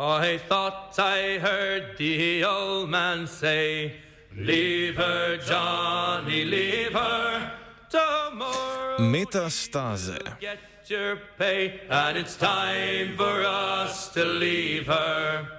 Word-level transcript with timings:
I 0.00 0.38
thought 0.38 0.96
I 0.96 1.38
heard 1.38 1.98
the 1.98 2.44
old 2.44 2.88
man 2.88 3.26
say, 3.26 3.96
Leave 4.36 4.94
her, 4.94 5.38
Johnny, 5.38 6.44
leave 6.44 6.92
her. 6.92 7.50
Tomorrow 7.90 8.98
Metastaze. 9.00 10.38
get 10.38 10.58
your 10.86 11.16
pay, 11.36 11.80
and 11.90 12.16
it's 12.16 12.36
time 12.36 13.16
for 13.16 13.42
us 13.44 14.08
to. 14.14 14.24
Leave 14.24 14.86
her. 14.86 15.58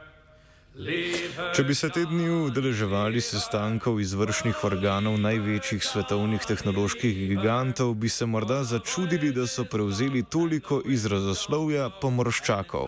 Če 0.79 1.63
bi 1.67 1.75
se 1.75 1.89
te 1.91 2.05
dni 2.07 2.29
udeleževali 2.47 3.19
sestankov 3.19 3.99
izvršnih 3.99 4.63
organov 4.63 5.17
največjih 5.19 5.83
svetovnih 5.83 6.47
tehnoloških 6.47 7.17
gigantov, 7.33 7.91
bi 7.99 8.07
se 8.07 8.23
morda 8.25 8.63
začudili, 8.63 9.33
da 9.35 9.43
so 9.47 9.67
prevzeli 9.67 10.23
toliko 10.23 10.79
izrazoslovja 10.85 11.89
pomorščakov. 11.99 12.87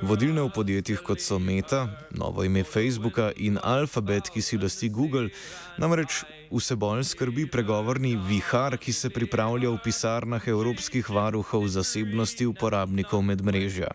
Vodilne 0.00 0.40
v 0.40 0.50
podjetjih 0.54 1.02
kot 1.04 1.20
so 1.20 1.36
Meta, 1.38 1.84
novo 2.16 2.44
ime 2.44 2.64
Facebooka 2.64 3.28
in 3.36 3.58
Alphabet, 3.60 4.30
ki 4.32 4.40
si 4.40 4.56
lasti 4.56 4.88
Google, 4.88 5.28
namreč 5.76 6.22
vse 6.48 6.76
bolj 6.80 7.04
skrbi 7.12 7.44
pregovorni 7.50 8.16
vihar, 8.16 8.78
ki 8.80 8.92
se 8.92 9.12
pripravlja 9.12 9.68
v 9.68 9.82
pisarnah 9.84 10.48
evropskih 10.48 11.10
varuhov 11.12 11.68
zasebnosti 11.68 12.48
uporabnikov 12.48 13.20
medmrežja. 13.20 13.92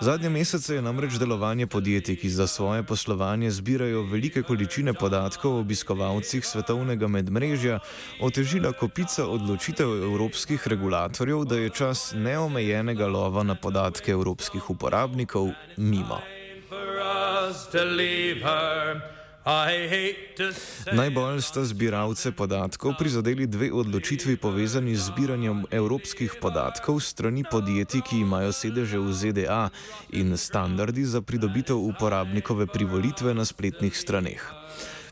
Zadnje 0.00 0.30
mesece 0.30 0.74
je 0.74 0.82
namreč 0.82 1.18
delovanje 1.20 1.66
podjetij, 1.66 2.16
ki 2.16 2.28
za 2.30 2.46
svoje 2.46 2.82
poslovanje 2.82 3.50
zbirajo 3.50 4.02
velike 4.02 4.42
količine 4.42 4.94
podatkov 4.94 5.54
o 5.54 5.60
obiskovalcih 5.60 6.46
svetovnega 6.46 7.08
medmrežja, 7.08 7.78
otežila 8.20 8.72
kopica 8.72 9.26
odločitev 9.26 9.92
evropskih 10.08 10.68
regulatorjev, 10.68 11.44
da 11.44 11.56
je 11.56 11.70
čas 11.70 12.12
neomejenega 12.16 13.06
lova 13.06 13.42
na 13.42 13.54
podatke 13.54 14.12
evropskih 14.12 14.70
uporabnikov 14.70 15.52
mimo. 15.76 16.20
To 17.72 17.84
leave 17.84 18.40
her. 18.40 19.19
Najbolj 20.92 21.42
sta 21.42 21.64
zbiralce 21.64 22.32
podatkov 22.32 22.94
prizadeli 22.98 23.46
dve 23.46 23.72
odločitvi 23.72 24.36
povezani 24.36 24.94
z 24.96 25.10
zbiranjem 25.10 25.64
evropskih 25.70 26.38
podatkov 26.40 27.00
strani 27.02 27.42
podjetij, 27.42 28.00
ki 28.06 28.22
imajo 28.22 28.52
sedeže 28.54 28.98
v 28.98 29.10
ZDA 29.10 29.62
in 30.14 30.36
standardi 30.38 31.04
za 31.04 31.18
pridobitev 31.18 31.76
uporabnikove 31.76 32.66
privolitve 32.66 33.34
na 33.34 33.44
spletnih 33.44 33.96
straneh. 33.96 34.40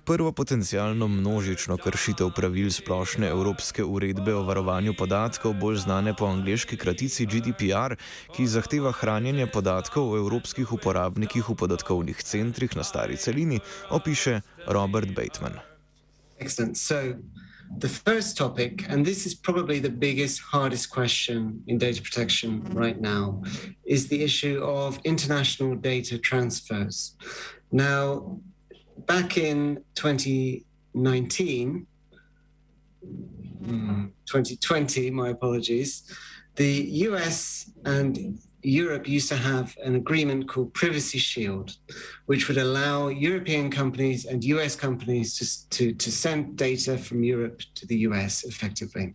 Prvo 0.09 0.33
potencijalno 0.33 1.09
množično 1.09 1.77
kršitev 1.77 2.31
pravil 2.37 2.71
splošne 2.73 3.29
evropske 3.29 3.85
uredbe 3.85 4.35
o 4.35 4.43
varovanju 4.43 4.95
podatkov, 4.99 5.53
bolj 5.61 5.77
znane 5.83 6.15
po 6.17 6.25
angliški 6.27 6.77
kratici 6.81 7.27
GDPR, 7.27 7.93
ki 8.37 8.47
zahteva 8.47 8.93
hranjenje 8.93 9.47
podatkov 9.53 10.09
o 10.13 10.17
evropskih 10.17 10.73
uporabnikih 10.73 11.51
v 11.51 11.57
podatkovnih 11.61 12.23
centrih 12.25 12.77
na 12.77 12.85
stari 12.89 13.17
celini, 13.17 13.61
opiše 13.91 14.41
Robert 14.67 15.13
Bateman. 15.13 15.61
Excellent. 16.41 16.79
So, 16.79 17.21
the 17.79 17.89
first 17.89 18.39
topic, 18.39 18.89
and 18.89 19.05
this 19.05 19.27
is 19.27 19.35
probably 19.35 19.79
the 19.79 19.93
biggest, 19.93 20.41
hardest 20.41 20.89
question 20.89 21.61
in 21.67 21.79
data 21.79 22.01
protection 22.01 22.65
right 22.73 23.01
now, 23.01 23.43
is 23.85 24.09
the 24.09 24.25
issue 24.25 24.57
of 24.65 24.99
international 25.05 25.77
data 25.77 26.17
transfers. 26.17 27.13
Now, 27.71 28.41
back 29.07 29.37
in 29.39 29.83
2019, 29.95 31.87
mm, 33.63 34.11
2020, 34.27 35.11
my 35.11 35.29
apologies, 35.29 36.03
the 36.57 36.73
US 37.09 37.71
and 37.85 38.39
Europe 38.63 39.09
used 39.09 39.29
to 39.29 39.37
have 39.37 39.77
an 39.85 39.95
agreement 39.95 40.49
called 40.49 40.75
Privacy 40.75 41.19
Shield, 41.19 41.77
which 42.27 42.49
would 42.49 42.59
allow 42.59 43.09
European 43.09 43.71
companies 43.71 44.25
and 44.25 44.43
US 44.45 44.75
companies 44.75 45.35
to, 45.39 45.69
to, 45.71 45.95
to 45.95 46.11
send 46.11 46.57
data 46.57 46.99
from 46.99 47.23
Europe 47.23 47.63
to 47.77 47.87
the 47.87 47.99
US 47.99 48.45
effectively. 48.45 49.15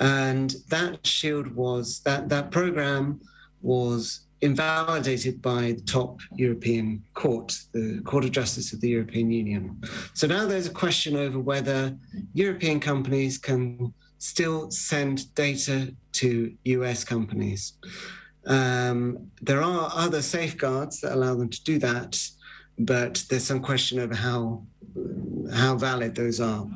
And 0.00 0.54
that 0.68 1.06
shield 1.06 1.54
was, 1.54 2.00
that, 2.00 2.28
that 2.28 2.50
program 2.50 3.20
was 3.62 4.27
invalidated 4.40 5.42
by 5.42 5.72
the 5.72 5.82
top 5.82 6.20
European 6.36 7.02
court, 7.14 7.58
the 7.72 8.00
Court 8.04 8.24
of 8.24 8.32
Justice 8.32 8.72
of 8.72 8.80
the 8.80 8.88
European 8.88 9.30
Union. 9.30 9.82
So 10.14 10.26
now 10.26 10.46
there's 10.46 10.66
a 10.66 10.72
question 10.72 11.16
over 11.16 11.38
whether 11.38 11.96
European 12.34 12.80
companies 12.80 13.38
can 13.38 13.92
still 14.18 14.70
send 14.70 15.32
data 15.34 15.94
to 16.12 16.52
US 16.64 17.04
companies. 17.04 17.74
Um, 18.46 19.30
there 19.42 19.62
are 19.62 19.90
other 19.94 20.22
safeguards 20.22 21.00
that 21.00 21.12
allow 21.12 21.34
them 21.34 21.50
to 21.50 21.64
do 21.64 21.78
that, 21.80 22.18
but 22.78 23.24
there's 23.28 23.44
some 23.44 23.60
question 23.60 23.98
over 23.98 24.14
how 24.14 24.64
how 25.52 25.76
valid 25.76 26.14
those 26.14 26.40
are. 26.40 26.66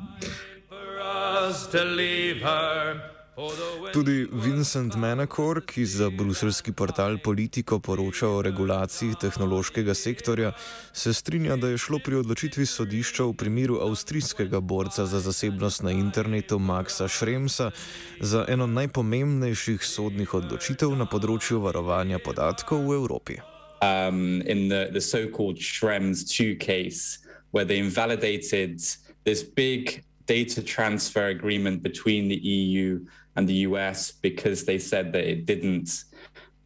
Tudi 3.93 4.27
Vincent 4.31 4.95
Manacor, 4.95 5.61
ki 5.65 5.85
za 5.85 6.09
bruselski 6.09 6.71
portal 6.71 7.17
Politico 7.23 7.79
poroča 7.79 8.29
o 8.29 8.41
regulaciji 8.41 9.15
tehnološkega 9.21 9.93
sektorja, 9.93 10.51
se 10.93 11.13
strinja, 11.13 11.55
da 11.55 11.69
je 11.69 11.77
šlo 11.77 11.99
pri 12.05 12.15
odločitvi 12.15 12.65
sodišča 12.65 13.23
v 13.23 13.33
primeru 13.33 13.79
avstrijskega 13.81 14.59
borca 14.59 15.05
za 15.05 15.19
zasebnost 15.19 15.83
na 15.83 15.91
internetu 15.91 16.59
Maxa 16.59 17.07
Schremsa 17.07 17.71
za 18.19 18.45
eno 18.49 18.67
najpomembnejših 18.67 19.81
sodnih 19.81 20.33
odločitev 20.33 20.93
na 20.97 21.05
področju 21.05 21.59
varovanja 21.65 22.19
podatkov 22.19 22.85
v 22.85 23.01
Evropi. 23.01 23.41
um, 23.83 24.41
in 24.41 24.69
the, 24.69 24.89
the 24.91 25.01
so-called 25.01 25.57
Schrems 25.57 26.23
2 26.23 26.55
case, 26.55 27.19
where 27.51 27.65
they 27.65 27.79
invalidated 27.79 28.81
this 29.23 29.43
big 29.43 30.03
data 30.25 30.61
transfer 30.61 31.27
agreement 31.27 31.83
between 31.83 32.27
the 32.29 32.35
EU 32.35 32.99
and 32.99 33.07
the 33.35 33.53
US 33.67 34.11
because 34.11 34.65
they 34.65 34.77
said 34.77 35.11
that 35.13 35.23
it 35.23 35.45
didn't 35.45 36.03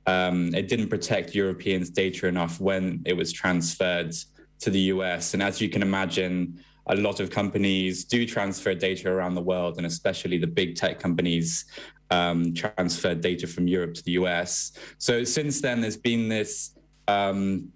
um, 0.06 0.56
it 0.56 0.70
didn't 0.70 0.88
protect 0.88 1.36
Europeans' 1.36 1.90
data 1.90 2.28
enough 2.28 2.62
when 2.62 3.02
it 3.06 3.14
was 3.14 3.34
transferred 3.34 4.14
to 4.60 4.70
the 4.70 4.80
US. 4.94 5.34
And 5.34 5.44
as 5.44 5.60
you 5.60 5.70
can 5.70 5.82
imagine, 5.82 6.64
a 6.88 6.96
lot 6.96 7.20
of 7.20 7.30
companies 7.30 8.06
do 8.06 8.26
transfer 8.26 8.74
data 8.74 9.10
around 9.10 9.36
the 9.36 9.42
world, 9.42 9.78
and 9.78 9.86
especially 9.86 10.38
the 10.38 10.48
big 10.48 10.76
tech 10.76 11.00
companies 11.00 11.66
um, 12.10 12.54
transfer 12.54 13.14
data 13.14 13.46
from 13.46 13.68
Europe 13.68 13.94
to 13.96 14.04
the 14.04 14.12
US. 14.12 14.72
So 14.98 15.26
since 15.26 15.60
then, 15.62 15.82
there's 15.82 15.98
been 15.98 16.30
this 16.30 16.78
um, 17.10 17.70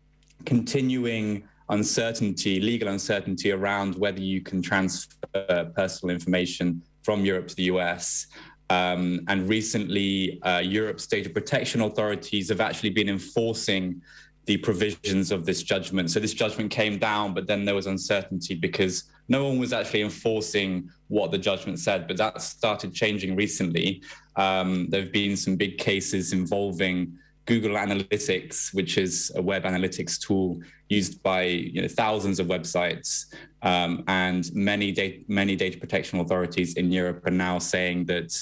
continuing 0.45 1.43
uncertainty, 1.69 2.59
legal 2.59 2.89
uncertainty 2.89 3.51
around 3.51 3.95
whether 3.95 4.21
you 4.21 4.41
can 4.41 4.61
transfer 4.61 5.71
personal 5.75 6.13
information 6.13 6.81
from 7.03 7.25
Europe 7.25 7.47
to 7.47 7.55
the 7.55 7.63
US. 7.63 8.27
Um, 8.71 9.25
and 9.27 9.49
recently, 9.49 10.41
uh, 10.43 10.59
Europe's 10.59 11.05
data 11.05 11.29
protection 11.29 11.81
authorities 11.81 12.47
have 12.47 12.61
actually 12.61 12.91
been 12.91 13.09
enforcing 13.09 14.01
the 14.45 14.55
provisions 14.57 15.31
of 15.31 15.45
this 15.45 15.61
judgment. 15.61 16.09
So 16.09 16.21
this 16.21 16.33
judgment 16.33 16.71
came 16.71 16.97
down, 16.97 17.33
but 17.33 17.47
then 17.47 17.65
there 17.65 17.75
was 17.75 17.87
uncertainty 17.87 18.55
because 18.55 18.95
no 19.27 19.45
one 19.45 19.59
was 19.59 19.73
actually 19.73 20.03
enforcing 20.03 20.89
what 21.09 21.31
the 21.31 21.37
judgment 21.37 21.79
said. 21.79 22.07
But 22.07 22.15
that 22.17 22.41
started 22.41 22.93
changing 22.93 23.35
recently. 23.35 24.01
Um, 24.37 24.87
there 24.89 25.01
have 25.01 25.11
been 25.11 25.35
some 25.35 25.57
big 25.57 25.77
cases 25.77 26.31
involving 26.31 27.17
Google 27.45 27.75
Analytics, 27.75 28.73
which 28.73 28.97
is 28.97 29.33
a 29.35 29.41
web 29.41 29.63
analytics 29.63 30.17
tool 30.17 30.61
used 30.91 31.23
by 31.23 31.43
you 31.43 31.81
know, 31.81 31.87
thousands 31.87 32.39
of 32.39 32.47
websites, 32.47 33.33
um, 33.61 34.03
and 34.07 34.53
many 34.53 34.91
data, 34.91 35.19
many 35.27 35.55
data 35.55 35.77
protection 35.77 36.19
authorities 36.19 36.75
in 36.75 36.91
Europe 36.91 37.25
are 37.25 37.37
now 37.47 37.57
saying 37.57 38.05
that 38.05 38.37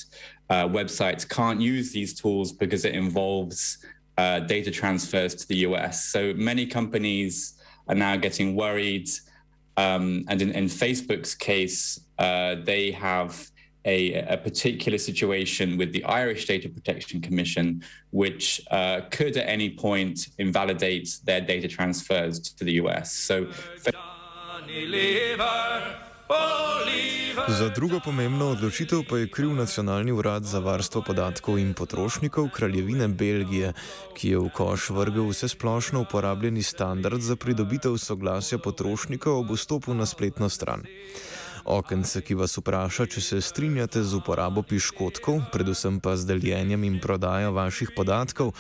uh, 0.50 0.68
websites 0.68 1.28
can't 1.28 1.62
use 1.62 1.92
these 1.92 2.20
tools 2.20 2.52
because 2.52 2.86
it 2.86 2.96
involves 2.96 3.78
uh, 4.18 4.40
data 4.40 4.72
transfers 4.72 5.36
to 5.36 5.48
the 5.48 5.58
US. 5.68 6.06
So 6.06 6.34
many 6.34 6.66
companies 6.66 7.54
are 7.88 7.96
now 7.96 8.16
getting 8.18 8.56
worried. 8.56 9.08
Um, 9.78 10.26
and 10.28 10.42
in, 10.42 10.52
in, 10.52 10.66
Facebook's 10.66 11.36
case, 11.36 12.00
uh, 12.18 12.56
they 12.66 12.92
have 12.92 13.50
a, 13.86 14.14
a, 14.14 14.38
particular 14.38 14.98
situation 14.98 15.78
with 15.78 15.94
the 15.94 16.04
Irish 16.04 16.46
Data 16.46 16.70
Protection 16.70 17.22
Commission, 17.22 17.82
which 18.12 18.62
uh, 18.72 19.02
could 19.10 19.38
at 19.38 19.48
any 19.48 19.70
point 19.70 20.28
invalidate 20.38 21.18
their 21.24 21.42
data 21.42 21.68
transfers 21.68 22.40
to 22.40 22.66
the 22.66 22.74
US. 22.74 23.14
So. 23.14 23.48
Za 27.48 27.70
drugo 27.70 28.00
pomembno 28.06 28.52
odločitev 28.54 29.02
pa 29.10 29.18
je 29.18 29.28
kriv 29.28 29.50
Nacionalni 29.56 30.12
urad 30.12 30.44
za 30.44 30.60
varstvo 30.60 31.02
podatkov 31.02 31.58
in 31.60 31.74
potrošnikov 31.74 32.50
Kraljevine 32.54 33.08
Belgije, 33.08 33.74
ki 34.14 34.30
je 34.30 34.38
v 34.38 34.50
koš 34.54 34.90
vrgel 34.90 35.26
vse 35.32 35.48
splošno 35.48 36.02
uporabljeni 36.06 36.64
standard 36.64 37.22
za 37.22 37.36
pridobitev 37.36 37.98
soglasja 37.98 38.58
potrošnika 38.58 39.32
ob 39.32 39.52
vstopu 39.52 39.94
na 39.94 40.06
spletno 40.06 40.50
stran. 40.50 40.86
Okence, 41.70 42.24
ki 42.26 42.34
vas 42.34 42.58
vpraša, 42.58 43.06
če 43.14 43.22
se 43.22 43.40
strinjate 43.46 44.02
z 44.02 44.18
uporabo 44.18 44.64
piškotkov, 44.66 45.52
predvsem 45.54 46.00
pa 46.02 46.16
z 46.18 46.26
deljenjem 46.26 46.82
in 46.88 46.96
prodajo 46.98 47.52
vaših 47.54 47.92
podatkov, 47.94 48.56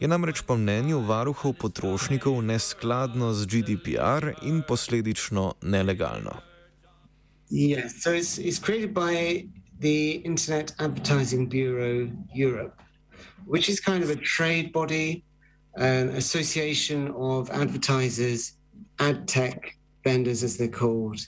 je 0.00 0.08
namreč 0.08 0.40
po 0.48 0.56
mnenju 0.56 1.02
varuhov 1.04 1.52
potrošnikov 1.60 2.40
neskladno 2.40 3.34
z 3.36 3.50
GDPR 3.52 4.30
in 4.48 4.62
posledično 4.64 5.60
nelegalno. 5.60 6.40
Yes, 7.52 8.00
so 8.00 8.16
it's, 8.16 8.40
it's 8.40 8.58
created 8.58 8.96
by 8.96 9.44
the 9.84 10.24
Internet 10.24 10.72
Advertising 10.80 11.52
Bureau 11.52 12.08
Europe, 12.32 12.80
which 13.44 13.68
is 13.68 13.78
kind 13.78 14.02
of 14.02 14.08
a 14.08 14.16
trade 14.16 14.72
body, 14.72 15.22
an 15.76 16.16
association 16.16 17.12
of 17.12 17.50
advertisers, 17.50 18.56
ad 18.98 19.28
tech 19.28 19.76
vendors, 20.02 20.42
as 20.42 20.56
they're 20.56 20.72
called, 20.72 21.20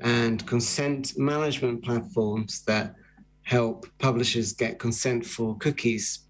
and 0.00 0.46
consent 0.46 1.18
management 1.18 1.84
platforms 1.84 2.62
that 2.66 2.94
help 3.42 3.86
publishers 3.98 4.52
get 4.52 4.78
consent 4.78 5.24
for 5.24 5.56
cookies. 5.56 6.20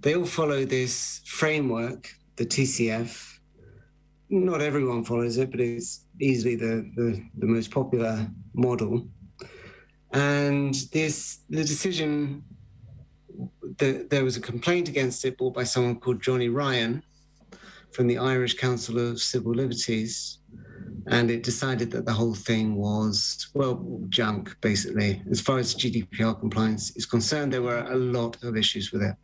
They 0.00 0.14
all 0.14 0.26
follow 0.26 0.64
this 0.64 1.20
framework, 1.26 2.10
the 2.36 2.46
TCF. 2.46 3.38
Not 4.30 4.62
everyone 4.62 5.04
follows 5.04 5.36
it, 5.36 5.50
but 5.50 5.60
it's 5.60 6.06
easily 6.20 6.56
the, 6.56 6.90
the, 6.96 7.22
the 7.38 7.46
most 7.46 7.70
popular 7.70 8.26
model. 8.54 9.06
And 10.12 10.74
this 10.92 11.40
the 11.48 11.64
decision 11.64 12.44
the, 13.78 14.06
there 14.10 14.24
was 14.24 14.36
a 14.36 14.40
complaint 14.40 14.88
against 14.88 15.24
it 15.24 15.38
brought 15.38 15.54
by 15.54 15.64
someone 15.64 15.98
called 15.98 16.22
Johnny 16.22 16.48
Ryan 16.48 17.02
from 17.92 18.06
the 18.06 18.18
Irish 18.18 18.54
Council 18.54 18.98
of 18.98 19.20
Civil 19.20 19.54
Liberties 19.54 20.38
and 21.06 21.30
it 21.30 21.42
decided 21.42 21.90
that 21.90 22.04
the 22.06 22.12
whole 22.12 22.34
thing 22.34 22.74
was 22.76 23.48
well 23.54 23.80
junk 24.08 24.56
basically. 24.60 25.22
As 25.30 25.40
far 25.40 25.58
as 25.58 25.74
gdpr 25.74 26.38
compliance 26.40 26.96
is 26.96 27.06
concerned 27.06 27.52
there 27.52 27.62
were 27.62 27.84
a 27.90 27.96
lot 27.96 28.42
of 28.42 28.56
issues 28.56 28.92
with 28.92 29.02
it. 29.02 29.16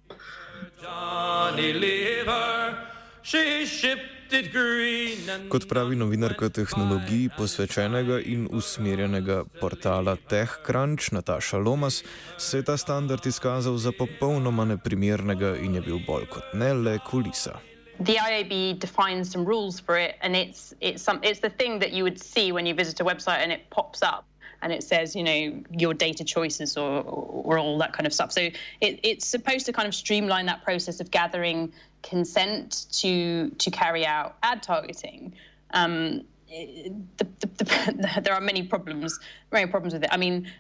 Kot 5.49 5.65
pravi 5.69 5.97
novinarka 5.97 6.49
tehnologiji 6.53 7.31
posvečenega 7.37 8.19
in 8.21 8.49
usmerjenega 8.53 9.45
portala 9.61 10.17
TechCrunch 10.31 11.13
Nataša 11.13 11.59
Lomas, 11.59 12.03
se 12.39 12.59
je 12.59 12.63
ta 12.63 12.77
standard 12.77 13.27
izkazal 13.27 13.77
za 13.77 13.93
popolnoma 13.99 14.65
neprimernega 14.65 15.57
in 15.57 15.75
je 15.75 15.81
bil 15.81 15.99
bolj 16.07 16.29
kot 16.29 16.55
ne 16.55 16.73
le 16.75 16.99
kulisa. 17.11 17.59
The 18.01 18.15
IAB 18.15 18.79
defines 18.79 19.31
some 19.31 19.45
rules 19.45 19.81
for 19.81 19.97
it, 19.97 20.17
and 20.23 20.37
it's 20.37 20.75
it's 20.81 21.03
some 21.03 21.21
it's 21.23 21.41
the 21.41 21.51
thing 21.51 21.79
that 21.81 21.93
you 21.93 22.05
would 22.05 22.21
see 22.21 22.53
when 22.53 22.67
you 22.67 22.75
visit 22.75 23.01
a 23.01 23.05
website 23.05 23.39
and 23.39 23.53
it 23.53 23.69
pops 23.71 24.03
up 24.03 24.27
and 24.63 24.73
it 24.73 24.83
says 24.83 25.15
you 25.15 25.23
know 25.23 25.63
your 25.77 25.95
data 25.95 26.25
choices 26.25 26.77
or 26.77 27.03
or 27.03 27.59
all 27.59 27.79
that 27.79 27.93
kind 27.93 28.07
of 28.07 28.13
stuff. 28.13 28.33
So 28.33 28.43
it, 28.81 29.01
it's 29.03 29.27
supposed 29.27 29.67
to 29.67 29.73
kind 29.73 29.89
of 29.89 29.95
streamline 29.95 30.47
that 30.47 30.63
process 30.63 31.01
of 31.01 31.11
gathering 31.11 31.73
consent 32.03 32.87
to 32.93 33.51
to 33.51 33.71
carry 33.71 34.07
out 34.07 34.37
ad 34.43 34.63
targeting. 34.63 35.35
Um, 35.73 36.23
the, 36.49 37.27
the, 37.41 37.47
the, 37.59 38.21
there 38.25 38.33
are 38.33 38.41
many 38.41 38.63
problems, 38.63 39.19
many 39.53 39.71
problems 39.71 39.93
with 39.93 40.05
it. 40.05 40.11
I 40.13 40.17
mean 40.17 40.51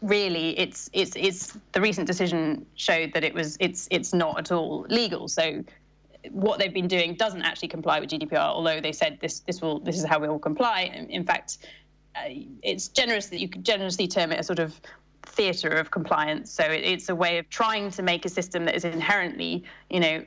really 0.00 0.56
it's 0.58 0.88
it's 0.92 1.16
it's 1.16 1.58
the 1.72 1.80
recent 1.80 2.06
decision 2.06 2.64
showed 2.76 3.12
that 3.12 3.24
it 3.24 3.34
was 3.34 3.56
it's 3.58 3.88
it's 3.90 4.14
not 4.14 4.38
at 4.38 4.52
all 4.52 4.86
legal 4.88 5.26
so 5.26 5.64
what 6.30 6.58
they've 6.58 6.74
been 6.74 6.88
doing 6.88 7.14
doesn't 7.14 7.42
actually 7.42 7.68
comply 7.68 8.00
with 8.00 8.10
GDPR, 8.10 8.38
although 8.38 8.80
they 8.80 8.92
said 8.92 9.18
this 9.20 9.40
this 9.40 9.60
will 9.60 9.80
this 9.80 9.96
is 9.96 10.04
how 10.04 10.18
we 10.18 10.28
will 10.28 10.38
comply. 10.38 11.06
In, 11.08 11.24
fact, 11.24 11.58
uh, 12.16 12.20
it's 12.62 12.88
generous 12.88 13.28
that 13.28 13.40
you 13.40 13.48
could 13.48 13.64
generously 13.64 14.08
term 14.08 14.32
it 14.32 14.40
a 14.40 14.42
sort 14.42 14.58
of 14.58 14.80
theatre 15.22 15.68
of 15.68 15.90
compliance. 15.90 16.50
So 16.50 16.64
it, 16.64 16.82
it's 16.84 17.08
a 17.08 17.14
way 17.14 17.38
of 17.38 17.48
trying 17.50 17.90
to 17.92 18.02
make 18.02 18.24
a 18.24 18.28
system 18.28 18.64
that 18.64 18.74
is 18.74 18.84
inherently, 18.84 19.64
you 19.90 20.00
know, 20.00 20.24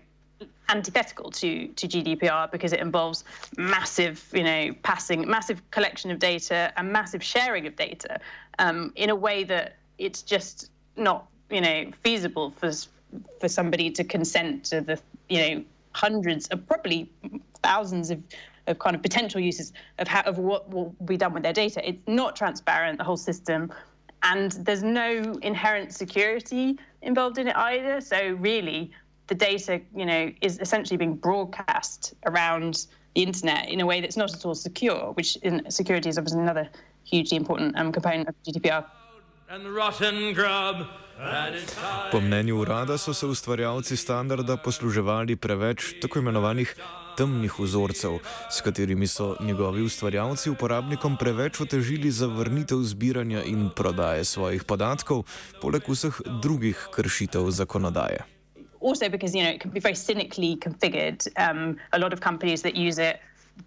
antithetical 0.69 1.29
to 1.31 1.67
to 1.67 1.87
GDPR 1.87 2.51
because 2.51 2.71
it 2.73 2.79
involves 2.79 3.25
massive, 3.57 4.25
you 4.33 4.43
know, 4.43 4.71
passing 4.83 5.27
massive 5.27 5.61
collection 5.71 6.09
of 6.11 6.19
data 6.19 6.71
and 6.77 6.91
massive 6.91 7.23
sharing 7.23 7.67
of 7.67 7.75
data 7.75 8.19
um, 8.59 8.93
in 8.95 9.09
a 9.09 9.15
way 9.15 9.43
that 9.43 9.75
it's 9.97 10.21
just 10.21 10.71
not, 10.95 11.27
you 11.49 11.61
know, 11.61 11.91
feasible 12.01 12.51
for 12.51 12.71
for 13.41 13.49
somebody 13.49 13.91
to 13.91 14.05
consent 14.05 14.63
to 14.63 14.79
the, 14.79 14.97
you 15.27 15.39
know 15.39 15.63
hundreds 15.93 16.47
of 16.47 16.65
probably 16.67 17.11
thousands 17.63 18.09
of, 18.11 18.21
of 18.67 18.79
kind 18.79 18.95
of 18.95 19.01
potential 19.01 19.39
uses 19.39 19.73
of 19.99 20.07
how 20.07 20.21
of 20.21 20.37
what 20.37 20.69
will 20.69 20.95
be 21.05 21.17
done 21.17 21.33
with 21.33 21.43
their 21.43 21.53
data. 21.53 21.87
It's 21.87 22.01
not 22.07 22.35
transparent, 22.35 22.97
the 22.97 23.03
whole 23.03 23.17
system, 23.17 23.71
and 24.23 24.51
there's 24.51 24.83
no 24.83 25.35
inherent 25.41 25.93
security 25.93 26.77
involved 27.01 27.37
in 27.37 27.47
it 27.47 27.55
either. 27.55 28.01
So 28.01 28.37
really, 28.39 28.91
the 29.27 29.35
data, 29.35 29.81
you 29.95 30.05
know, 30.05 30.31
is 30.41 30.59
essentially 30.59 30.97
being 30.97 31.15
broadcast 31.15 32.13
around 32.25 32.87
the 33.15 33.23
internet 33.23 33.69
in 33.69 33.81
a 33.81 33.85
way 33.85 34.01
that's 34.01 34.17
not 34.17 34.33
at 34.33 34.45
all 34.45 34.55
secure, 34.55 35.11
which 35.13 35.35
in 35.37 35.69
security 35.69 36.09
is 36.09 36.17
obviously 36.17 36.41
another 36.41 36.69
hugely 37.03 37.37
important 37.37 37.77
um, 37.77 37.91
component 37.91 38.29
of 38.29 38.35
GDPR. 38.43 38.85
Po 42.11 42.19
mnenju 42.19 42.57
urada 42.57 42.97
so 42.97 43.13
se 43.13 43.25
ustvarjalci 43.25 43.97
standarda 43.97 44.57
posluževali 44.57 45.35
preveč 45.35 45.93
tako 46.01 46.19
imenovanih 46.19 46.75
temnih 47.17 47.59
vzorcev, 47.59 48.17
s 48.49 48.61
katerimi 48.61 49.07
so 49.07 49.35
njegovi 49.39 49.81
ustvarjalci 49.81 50.49
uporabnikom 50.49 51.17
preveč 51.17 51.61
otežili 51.61 52.11
zavrnitev 52.11 52.77
zbiranja 52.77 53.43
in 53.43 53.69
prodaje 53.75 54.25
svojih 54.25 54.63
podatkov, 54.63 55.23
poleg 55.61 55.89
vseh 55.89 56.21
drugih 56.41 56.87
kršitev 56.95 57.51
zakonodaje. 57.51 58.23
Also, 58.81 59.09
because 59.09 59.37
you 59.37 59.43
know 59.43 59.53
it 59.53 59.61
can 59.61 59.71
be 59.71 59.79
very 59.79 59.95
cynically 59.95 60.57
configured, 60.57 61.27
um, 61.37 61.77
a 61.91 61.99
lot 61.99 62.13
of 62.13 62.19
companies 62.19 62.61
that 62.61 62.73
use 62.75 62.97
it 62.97 63.15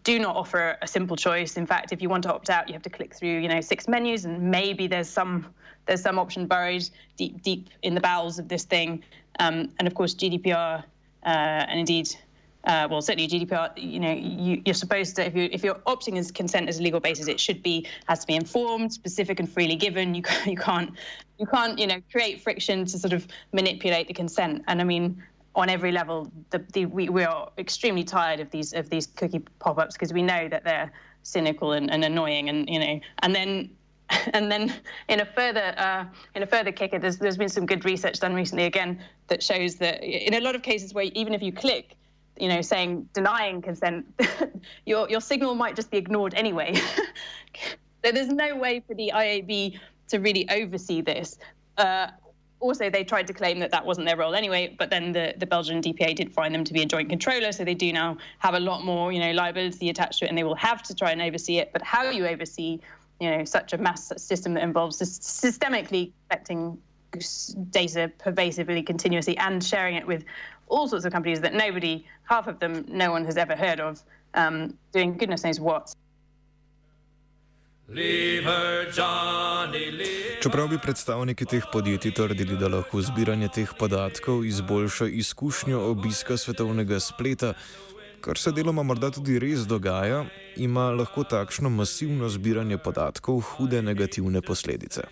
do 0.03 0.19
not 0.19 0.37
offer 0.37 0.77
a 0.83 0.87
simple 0.87 1.17
choice. 1.17 1.57
In 1.57 1.67
fact, 1.67 1.93
if 1.93 2.03
you 2.03 2.09
want 2.09 2.23
to 2.25 2.33
opt 2.33 2.51
out, 2.51 2.69
you 2.69 2.75
have 2.75 2.83
to 2.83 2.91
click 2.91 3.15
through, 3.15 3.39
you 3.39 3.49
know, 3.49 3.61
six 3.61 3.89
menus, 3.89 4.25
and 4.25 4.51
maybe 4.51 4.87
there's 4.87 5.09
some 5.09 5.47
there's 5.87 6.01
some 6.01 6.19
option 6.19 6.47
buried 6.47 6.89
deep 7.17 7.43
deep 7.43 7.69
in 7.83 7.95
the 7.95 8.01
bowels 8.01 8.39
of 8.39 8.49
this 8.49 8.65
thing. 8.65 9.03
Um, 9.39 9.71
and 9.79 9.87
of 9.87 9.95
course, 9.95 10.15
GDPR 10.15 10.85
uh, 11.25 11.29
and 11.29 11.81
indeed, 11.81 12.15
uh, 12.65 12.89
well, 12.91 13.03
certainly 13.03 13.29
GDPR. 13.29 13.73
You 13.77 14.01
know, 14.01 14.13
you, 14.13 14.63
are 14.67 14.75
supposed 14.75 15.17
to 15.17 15.27
if 15.27 15.35
you 15.35 15.49
if 15.53 15.63
you're 15.63 15.81
opting 15.87 16.19
as 16.19 16.31
consent 16.31 16.69
as 16.69 16.79
a 16.79 16.83
legal 16.83 17.01
basis, 17.01 17.29
it 17.29 17.41
should 17.41 17.63
be 17.63 17.87
has 18.07 18.21
to 18.21 18.27
be 18.27 18.35
informed, 18.35 18.93
specific, 18.93 19.41
and 19.41 19.51
freely 19.51 19.77
given. 19.77 20.15
You 20.15 20.23
you 20.47 20.57
can't 20.57 20.93
you 21.39 21.47
can't 21.47 21.79
you 21.79 21.87
know 21.87 22.01
create 22.11 22.41
friction 22.43 22.85
to 22.87 22.99
sort 22.99 23.13
of 23.13 23.27
manipulate 23.53 24.09
the 24.09 24.15
consent. 24.15 24.65
And 24.67 24.81
I 24.81 24.85
mean, 24.85 25.23
on 25.57 25.69
every 25.69 25.93
level, 25.93 26.31
the, 26.51 26.59
the, 26.73 26.87
we, 26.87 27.09
we 27.09 27.25
are 27.25 27.51
extremely 27.59 28.05
tired 28.05 28.41
of 28.41 28.51
these 28.51 28.73
of 28.73 28.91
these 28.91 29.07
cookie 29.07 29.41
pop-ups 29.61 29.95
because 29.95 30.13
we 30.13 30.23
know 30.23 30.49
that 30.49 30.65
they're 30.65 30.93
cynical 31.23 31.73
and, 31.73 31.91
and 31.91 32.05
annoying, 32.05 32.49
and 32.49 32.69
you 32.69 32.79
know, 32.79 33.01
and 33.21 33.35
then 33.35 33.71
and 34.33 34.51
then 34.51 34.75
in 35.09 35.21
a 35.21 35.25
further 35.25 35.75
uh, 35.77 36.05
in 36.35 36.43
a 36.43 36.47
further 36.47 36.73
kicker, 36.73 36.99
there's 36.99 37.19
there's 37.19 37.37
been 37.37 37.49
some 37.49 37.67
good 37.67 37.85
research 37.85 38.21
done 38.21 38.35
recently 38.35 38.65
again 38.65 39.01
that 39.29 39.43
shows 39.43 39.77
that 39.77 40.03
in 40.03 40.35
a 40.35 40.41
lot 40.41 40.55
of 40.55 40.63
cases 40.63 40.95
where 40.95 41.05
even 41.15 41.35
if 41.35 41.43
you 41.43 41.53
click, 41.53 41.97
you 42.39 42.49
know, 42.49 42.61
saying 42.61 43.09
denying 43.13 43.63
consent, 43.63 44.07
your 44.87 45.09
your 45.09 45.21
signal 45.21 45.55
might 45.55 45.77
just 45.77 45.91
be 45.91 45.99
ignored 45.99 46.35
anyway. 46.35 46.75
so 48.05 48.13
there's 48.13 48.29
no 48.29 48.57
way 48.57 48.83
for 48.87 48.95
the 48.95 49.13
IAB 49.15 49.79
to 50.09 50.19
really 50.19 50.49
oversee 50.51 51.01
this. 51.01 51.39
Uh, 51.79 52.09
also, 52.65 52.89
they 52.89 53.05
tried 53.05 53.27
to 53.27 53.35
claim 53.35 53.59
that 53.59 53.71
that 53.73 53.85
wasn't 53.85 54.07
their 54.07 54.17
role 54.17 54.35
anyway, 54.35 54.75
but 54.79 54.89
then 54.89 55.13
the, 55.13 55.35
the 55.37 55.45
Belgian 55.45 55.83
DPA 55.83 56.17
did 56.17 56.33
find 56.33 56.55
them 56.55 56.65
to 56.65 56.73
be 56.73 56.81
a 56.81 56.87
joint 56.87 57.11
controller, 57.11 57.53
so 57.53 57.63
they 57.63 57.75
do 57.75 57.93
now 57.93 58.17
have 58.39 58.55
a 58.55 58.59
lot 58.59 58.83
more, 58.83 59.13
you 59.13 59.21
know, 59.21 59.33
liability 59.33 59.91
attached 59.91 60.21
to 60.21 60.25
it, 60.25 60.29
and 60.29 60.39
they 60.39 60.45
will 60.45 60.55
have 60.55 60.83
to 60.85 60.95
try 60.95 61.11
and 61.11 61.21
oversee 61.21 61.59
it. 61.59 61.75
But 61.75 61.83
how 61.83 62.05
you 62.09 62.27
oversee, 62.27 62.81
you 63.21 63.31
know, 63.31 63.45
such 63.45 63.75
a 63.75 63.79
mass 63.79 64.11
system 64.17 64.55
that 64.55 64.63
involves 64.63 64.99
systemically 64.99 66.13
collecting 66.31 66.79
data 67.71 68.11
pervasively, 68.17 68.83
continuously, 68.83 69.37
and 69.37 69.63
sharing 69.63 69.97
it 69.97 70.07
with 70.07 70.25
all 70.69 70.89
sorts 70.89 71.05
of 71.05 71.13
companies 71.13 71.43
that 71.43 71.53
nobody, 71.53 72.07
half 72.23 72.47
of 72.47 72.61
them, 72.61 72.87
no 72.89 73.11
one 73.11 73.27
has 73.27 73.37
ever 73.37 73.55
heard 73.55 73.79
of, 73.79 74.03
um, 74.33 74.79
doing 74.91 75.19
goodness 75.19 75.45
knows 75.45 75.61
what. 75.61 75.95
Čeprav 80.43 80.69
bi 80.69 80.79
predstavniki 80.83 81.45
teh 81.45 81.65
podjetij 81.73 82.15
trdili, 82.17 82.57
da 82.57 82.69
lahko 82.69 83.03
zbiranje 83.03 83.49
teh 83.55 83.73
podatkov 83.79 84.45
izboljša 84.45 85.07
izkušnjo 85.07 85.81
obiska 85.91 86.37
svetovnega 86.37 87.01
spleta, 87.01 87.53
kar 88.21 88.39
se 88.39 88.53
deloma 88.57 88.83
morda 88.83 89.11
tudi 89.11 89.37
res 89.39 89.67
dogaja, 89.69 90.25
ima 90.57 90.91
lahko 90.91 91.25
takšno 91.29 91.71
masivno 91.71 92.29
zbiranje 92.29 92.79
podatkov 92.79 93.41
hude 93.41 93.83
negativne 93.83 94.41
posledice. 94.41 95.05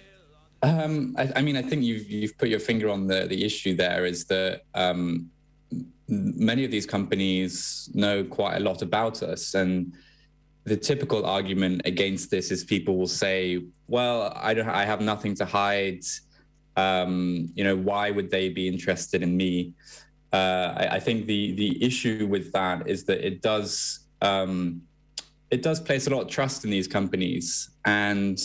Um, 0.62 1.16
I, 1.18 1.28
I 1.40 1.42
mean, 1.42 1.56
I 1.56 1.68
think 1.68 1.84
you've, 1.84 2.08
you've 2.08 2.38
put 2.38 2.48
your 2.48 2.60
finger 2.60 2.88
on 2.88 3.06
the, 3.06 3.26
the 3.28 3.44
issue 3.44 3.76
there 3.76 4.08
is 4.08 4.24
that 4.24 4.60
um, 4.74 5.28
many 6.08 6.64
of 6.64 6.70
these 6.70 6.86
companies 6.86 7.90
know 7.94 8.24
quite 8.24 8.56
a 8.56 8.60
lot 8.60 8.80
about 8.82 9.22
us. 9.22 9.54
And 9.54 9.92
the 10.64 10.76
typical 10.76 11.26
argument 11.26 11.82
against 11.84 12.30
this 12.30 12.50
is 12.50 12.64
people 12.64 12.96
will 12.96 13.08
say, 13.08 13.62
"Well, 13.88 14.32
I 14.36 14.54
don't. 14.54 14.68
I 14.68 14.84
have 14.84 15.00
nothing 15.00 15.34
to 15.36 15.44
hide. 15.44 16.04
Um, 16.76 17.50
you 17.54 17.64
know, 17.64 17.76
why 17.76 18.10
would 18.10 18.30
they 18.30 18.48
be 18.48 18.68
interested 18.68 19.22
in 19.22 19.36
me?" 19.36 19.72
Uh, 20.32 20.74
I, 20.76 20.88
I, 20.92 21.00
think 21.00 21.26
the 21.26 21.52
the 21.56 21.84
issue 21.84 22.26
with 22.26 22.52
that 22.52 22.88
is 22.88 23.04
that 23.04 23.26
it 23.26 23.42
does 23.42 24.06
um, 24.22 24.82
it 25.50 25.62
does 25.62 25.80
place 25.80 26.06
a 26.06 26.10
lot 26.10 26.22
of 26.22 26.28
trust 26.28 26.64
in 26.64 26.70
these 26.70 26.88
companies 26.88 27.70
and 27.84 28.38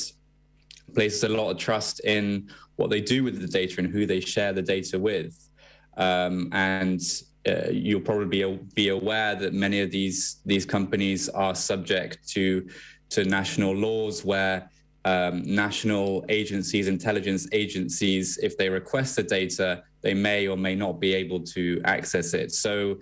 places 0.93 1.23
a 1.23 1.29
lot 1.29 1.51
of 1.51 1.57
trust 1.57 2.01
in 2.03 2.49
what 2.75 2.89
they 2.89 2.99
do 2.99 3.23
with 3.23 3.39
the 3.39 3.47
data 3.47 3.75
and 3.79 3.89
who 3.89 4.05
they 4.05 4.19
share 4.19 4.51
the 4.51 4.61
data 4.61 4.99
with. 4.99 5.49
Um, 5.95 6.49
and 6.51 7.01
uh, 7.47 7.69
you'll 7.71 8.01
probably 8.01 8.59
be 8.75 8.89
aware 8.89 9.35
that 9.35 9.53
many 9.53 9.81
of 9.81 9.91
these 9.91 10.41
these 10.45 10.65
companies 10.65 11.29
are 11.29 11.55
subject 11.55 12.27
to 12.29 12.67
to 13.09 13.23
national 13.23 13.73
laws 13.73 14.25
where 14.25 14.69
um, 15.05 15.43
national 15.43 16.25
agencies, 16.27 16.89
intelligence 16.89 17.47
agencies, 17.53 18.37
if 18.43 18.57
they 18.57 18.67
request 18.67 19.15
the 19.15 19.23
data, 19.23 19.83
they 20.01 20.13
may 20.13 20.47
or 20.47 20.57
may 20.57 20.75
not 20.75 20.99
be 20.99 21.13
able 21.13 21.39
to 21.55 21.81
access 21.85 22.33
it. 22.33 22.51
So, 22.51 22.99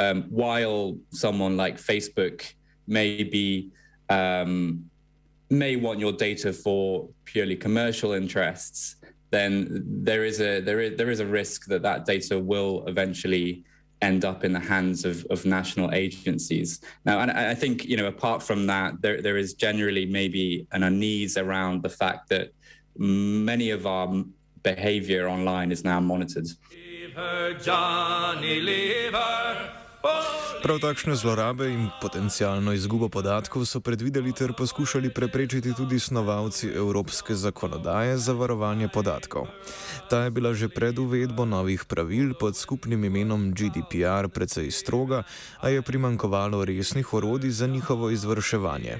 um, 0.00 0.24
while 0.24 0.98
someone 1.10 1.56
like 1.56 1.76
Facebook 1.76 2.52
may 2.88 3.22
be 3.22 3.70
um, 4.08 4.90
may 5.48 5.76
want 5.76 6.00
your 6.00 6.12
data 6.12 6.52
for 6.52 7.08
purely 7.24 7.54
commercial 7.54 8.12
interests, 8.12 8.96
then 9.30 9.84
there 9.86 10.24
is 10.24 10.40
a 10.40 10.60
there 10.60 10.80
is 10.80 10.96
there 10.96 11.10
is 11.10 11.20
a 11.20 11.26
risk 11.26 11.66
that 11.66 11.82
that 11.82 12.06
data 12.06 12.38
will 12.38 12.84
eventually 12.88 13.64
end 14.02 14.24
up 14.24 14.44
in 14.44 14.52
the 14.52 14.60
hands 14.60 15.04
of, 15.04 15.24
of 15.30 15.44
national 15.44 15.92
agencies. 15.92 16.80
Now, 17.04 17.20
and 17.20 17.30
I 17.30 17.54
think, 17.54 17.84
you 17.86 17.96
know, 17.96 18.06
apart 18.06 18.42
from 18.42 18.66
that, 18.66 19.00
there, 19.00 19.22
there 19.22 19.36
is 19.36 19.54
generally 19.54 20.06
maybe 20.06 20.66
an 20.72 20.82
unease 20.82 21.36
around 21.36 21.82
the 21.82 21.88
fact 21.88 22.28
that 22.28 22.52
many 22.98 23.70
of 23.70 23.86
our 23.86 24.24
behavior 24.62 25.28
online 25.28 25.72
is 25.72 25.84
now 25.84 26.00
monitored. 26.00 26.46
Leave 26.70 27.14
her, 27.14 27.54
Johnny, 27.54 28.60
leave 28.60 29.12
her. 29.12 29.85
Prav 30.62 30.78
takšne 30.82 31.14
zlorabe 31.14 31.68
in 31.70 31.88
potencijalno 32.02 32.72
izgubo 32.72 33.08
podatkov 33.08 33.66
so 33.70 33.80
predvideli 33.80 34.32
ter 34.32 34.52
poskušali 34.52 35.10
preprečiti 35.14 35.74
tudi 35.74 35.98
snovalci 36.00 36.68
evropske 36.68 37.34
zakonodaje 37.34 38.16
za 38.18 38.32
varovanje 38.32 38.88
podatkov. 38.88 39.46
Ta 40.10 40.24
je 40.24 40.30
bila 40.30 40.54
že 40.54 40.68
pred 40.68 40.98
uvedbo 40.98 41.44
novih 41.44 41.84
pravil 41.84 42.34
pod 42.34 42.56
skupnim 42.56 43.04
imenom 43.04 43.52
GDPR 43.54 44.28
precej 44.28 44.70
stroga, 44.70 45.22
a 45.60 45.68
je 45.68 45.82
primankovalo 45.82 46.64
resnih 46.64 47.14
orodij 47.14 47.50
za 47.50 47.66
njihovo 47.66 48.10
izvrševanje. 48.10 48.98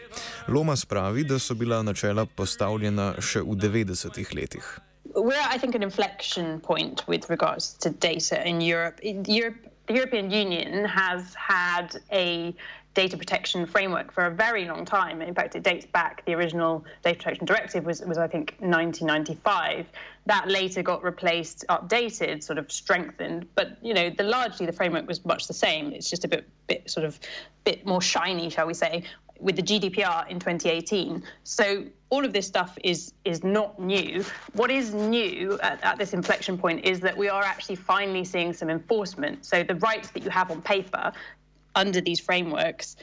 Loma 0.49 0.77
spravi, 0.77 1.25
da 1.25 1.39
so 1.39 1.55
bila 1.55 1.83
načela 1.83 2.27
postavljena 2.27 3.15
še 3.21 3.41
v 3.41 3.57
90-ih 3.57 4.35
letih. 4.35 4.81
We're, 5.15 5.49
I 5.55 5.59
think, 5.59 5.75
an 5.75 5.83
inflection 5.83 6.61
point 6.61 7.03
with 7.09 7.31
regards 7.31 7.75
to 7.79 7.91
data 7.91 8.45
in 8.45 8.61
Europe. 8.61 9.01
In 9.03 9.25
Europe 9.27 9.76
the 9.87 9.95
European 9.95 10.31
Union 10.31 10.85
has 10.85 11.35
had 11.35 12.01
a 12.13 12.55
data 12.97 13.17
protection 13.17 13.67
framework 13.67 14.11
for 14.11 14.25
a 14.25 14.31
very 14.31 14.65
long 14.67 14.85
time. 14.87 15.21
In 15.21 15.35
fact, 15.35 15.55
it 15.55 15.63
dates 15.63 15.85
back. 15.85 16.25
The 16.25 16.35
original 16.35 16.85
data 17.05 17.19
protection 17.19 17.45
directive 17.45 17.85
was, 17.85 18.01
was 18.01 18.17
I 18.17 18.27
think, 18.27 18.57
1995. 18.59 19.87
That 20.25 20.49
later 20.49 20.83
got 20.83 21.05
replaced, 21.05 21.67
updated, 21.69 22.43
sort 22.43 22.59
of 22.59 22.73
strengthened. 22.73 23.47
But 23.55 23.77
you 23.83 23.93
know, 23.93 24.09
the 24.09 24.25
largely 24.25 24.65
the 24.65 24.73
framework 24.73 25.07
was 25.07 25.25
much 25.25 25.47
the 25.47 25.55
same. 25.55 25.93
It's 25.93 26.09
just 26.09 26.25
a 26.25 26.29
bit, 26.29 26.49
bit 26.67 26.91
sort 26.91 27.05
of, 27.05 27.21
bit 27.65 27.85
more 27.87 28.01
shiny, 28.01 28.49
shall 28.49 28.67
we 28.67 28.75
say, 28.75 29.05
with 29.41 29.57
the 29.57 29.63
GDPR 29.63 30.29
in 30.29 30.39
2018. 30.39 31.23
So 31.45 31.85
all 32.11 32.25
of 32.25 32.33
this 32.33 32.47
stuff 32.47 32.79
is 32.83 33.13
is 33.25 33.43
not 33.43 33.81
new. 33.81 34.25
What 34.53 34.71
is 34.71 34.95
new 34.95 35.59
at, 35.63 35.83
at, 35.83 35.99
this 35.99 36.13
inflection 36.13 36.57
point 36.57 36.85
is 36.85 37.01
that 37.01 37.17
we 37.17 37.29
are 37.29 37.43
actually 37.43 37.77
finally 37.77 38.25
seeing 38.25 38.53
some 38.53 38.71
enforcement. 38.71 39.45
So 39.45 39.63
the 39.63 39.75
rights 39.77 40.11
that 40.11 40.23
you 40.23 40.31
have 40.31 40.51
on 40.51 40.63
paper 40.63 41.13
under 41.75 42.01
these 42.01 42.19
frameworks 42.19 42.97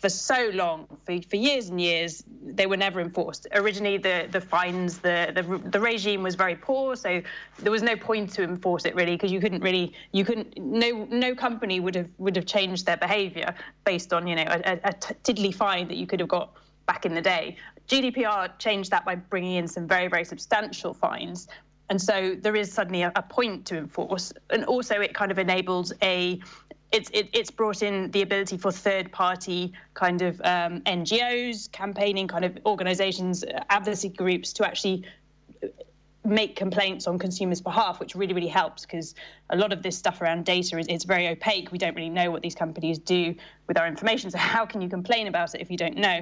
for 0.00 0.08
so 0.08 0.50
long, 0.54 0.86
for, 1.04 1.20
for 1.22 1.36
years 1.36 1.68
and 1.68 1.80
years, 1.80 2.24
they 2.42 2.66
were 2.66 2.76
never 2.76 3.00
enforced. 3.00 3.46
Originally, 3.52 3.98
the, 3.98 4.28
the 4.30 4.40
fines, 4.40 4.98
the, 4.98 5.32
the, 5.34 5.58
the 5.70 5.80
regime 5.80 6.22
was 6.22 6.34
very 6.34 6.54
poor, 6.54 6.94
so 6.96 7.20
there 7.58 7.72
was 7.72 7.82
no 7.82 7.96
point 7.96 8.32
to 8.34 8.42
enforce 8.42 8.84
it 8.84 8.94
really 8.94 9.12
because 9.12 9.32
you 9.32 9.40
couldn't 9.40 9.62
really, 9.62 9.92
you 10.12 10.24
couldn't, 10.24 10.56
no 10.56 11.06
no 11.10 11.34
company 11.34 11.80
would 11.80 11.94
have 11.94 12.08
would 12.18 12.36
have 12.36 12.46
changed 12.46 12.86
their 12.86 12.96
behaviour 12.96 13.54
based 13.84 14.12
on 14.12 14.26
you 14.26 14.36
know 14.36 14.44
a, 14.46 14.72
a, 14.72 14.80
a 14.84 14.92
tiddly 15.22 15.52
fine 15.52 15.88
that 15.88 15.96
you 15.96 16.06
could 16.06 16.20
have 16.20 16.28
got 16.28 16.52
back 16.86 17.04
in 17.04 17.14
the 17.14 17.22
day. 17.22 17.56
GDPR 17.88 18.58
changed 18.58 18.90
that 18.90 19.04
by 19.04 19.16
bringing 19.16 19.56
in 19.56 19.68
some 19.68 19.86
very 19.86 20.08
very 20.08 20.24
substantial 20.24 20.94
fines. 20.94 21.48
And 21.90 22.00
so 22.00 22.36
there 22.38 22.54
is 22.54 22.70
suddenly 22.70 23.00
a, 23.02 23.12
a 23.16 23.22
point 23.22 23.64
to 23.66 23.78
enforce, 23.78 24.32
and 24.50 24.64
also 24.66 25.00
it 25.00 25.14
kind 25.14 25.30
of 25.30 25.38
enables 25.38 25.92
a 26.02 26.40
it's 26.90 27.10
it, 27.10 27.28
it's 27.32 27.50
brought 27.50 27.82
in 27.82 28.10
the 28.10 28.22
ability 28.22 28.56
for 28.56 28.72
third 28.72 29.12
party 29.12 29.72
kind 29.94 30.22
of 30.22 30.40
um, 30.42 30.80
NGOs, 30.82 31.70
campaigning 31.70 32.28
kind 32.28 32.44
of 32.44 32.58
organisations, 32.64 33.44
advocacy 33.68 34.08
groups 34.08 34.52
to 34.54 34.66
actually 34.66 35.04
make 36.24 36.56
complaints 36.56 37.06
on 37.06 37.18
consumers' 37.18 37.60
behalf, 37.60 38.00
which 38.00 38.14
really 38.14 38.34
really 38.34 38.48
helps 38.48 38.82
because 38.82 39.14
a 39.50 39.56
lot 39.56 39.72
of 39.72 39.82
this 39.82 39.96
stuff 39.96 40.20
around 40.20 40.44
data 40.44 40.78
is 40.78 40.86
it's 40.88 41.04
very 41.04 41.28
opaque. 41.28 41.70
We 41.72 41.78
don't 41.78 41.94
really 41.94 42.10
know 42.10 42.30
what 42.30 42.42
these 42.42 42.54
companies 42.54 42.98
do 42.98 43.34
with 43.66 43.78
our 43.78 43.86
information. 43.86 44.30
So 44.30 44.38
how 44.38 44.64
can 44.66 44.80
you 44.80 44.88
complain 44.88 45.26
about 45.26 45.54
it 45.54 45.60
if 45.60 45.70
you 45.70 45.76
don't 45.76 45.96
know? 45.96 46.20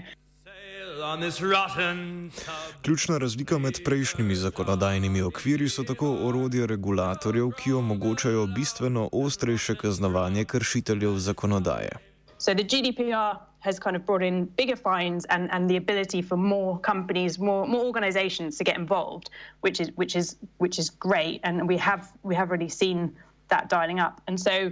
Ključna 2.82 3.18
razlika 3.18 3.58
med 3.58 3.80
prejšnjimi 3.84 4.34
zakonodajnimi 4.34 5.22
okviri 5.22 5.68
so 5.68 5.84
tako 5.84 6.08
orodje 6.28 6.66
regulatorjev, 6.66 7.50
ki 7.50 7.72
omogočajo 7.72 8.46
bistveno 8.46 9.08
ostrejše 9.12 9.74
kaznovanje 9.74 10.44
kršiteljev 10.44 11.18
zakonodaje. 11.18 11.90
So 12.38 12.54
the 12.54 12.62
GDPR 12.62 13.36
has 13.60 13.78
kind 13.78 13.96
of 13.96 14.02
brought 14.06 14.22
in 14.22 14.44
bigger 14.56 14.76
fines 14.76 15.24
and, 15.28 15.48
and 15.52 15.70
the 15.70 15.76
ability 15.76 16.22
for 16.22 16.38
more 16.38 16.78
companies, 16.80 17.38
more 17.38 17.66
more 17.68 17.84
organizations 17.84 18.58
to 18.58 18.64
get 18.64 18.76
involved, 18.78 19.30
which 19.60 19.80
is 19.80 19.90
which 19.96 20.16
is 20.16 20.36
which 20.58 20.78
is 20.78 20.90
great. 20.90 21.40
And 21.42 21.68
we 21.68 21.78
have 21.78 22.02
we 22.22 22.34
have 22.34 22.48
already 22.50 22.68
seen 22.68 23.16
that 23.48 23.68
dialing 23.68 24.00
up. 24.00 24.20
And 24.28 24.40
so 24.40 24.70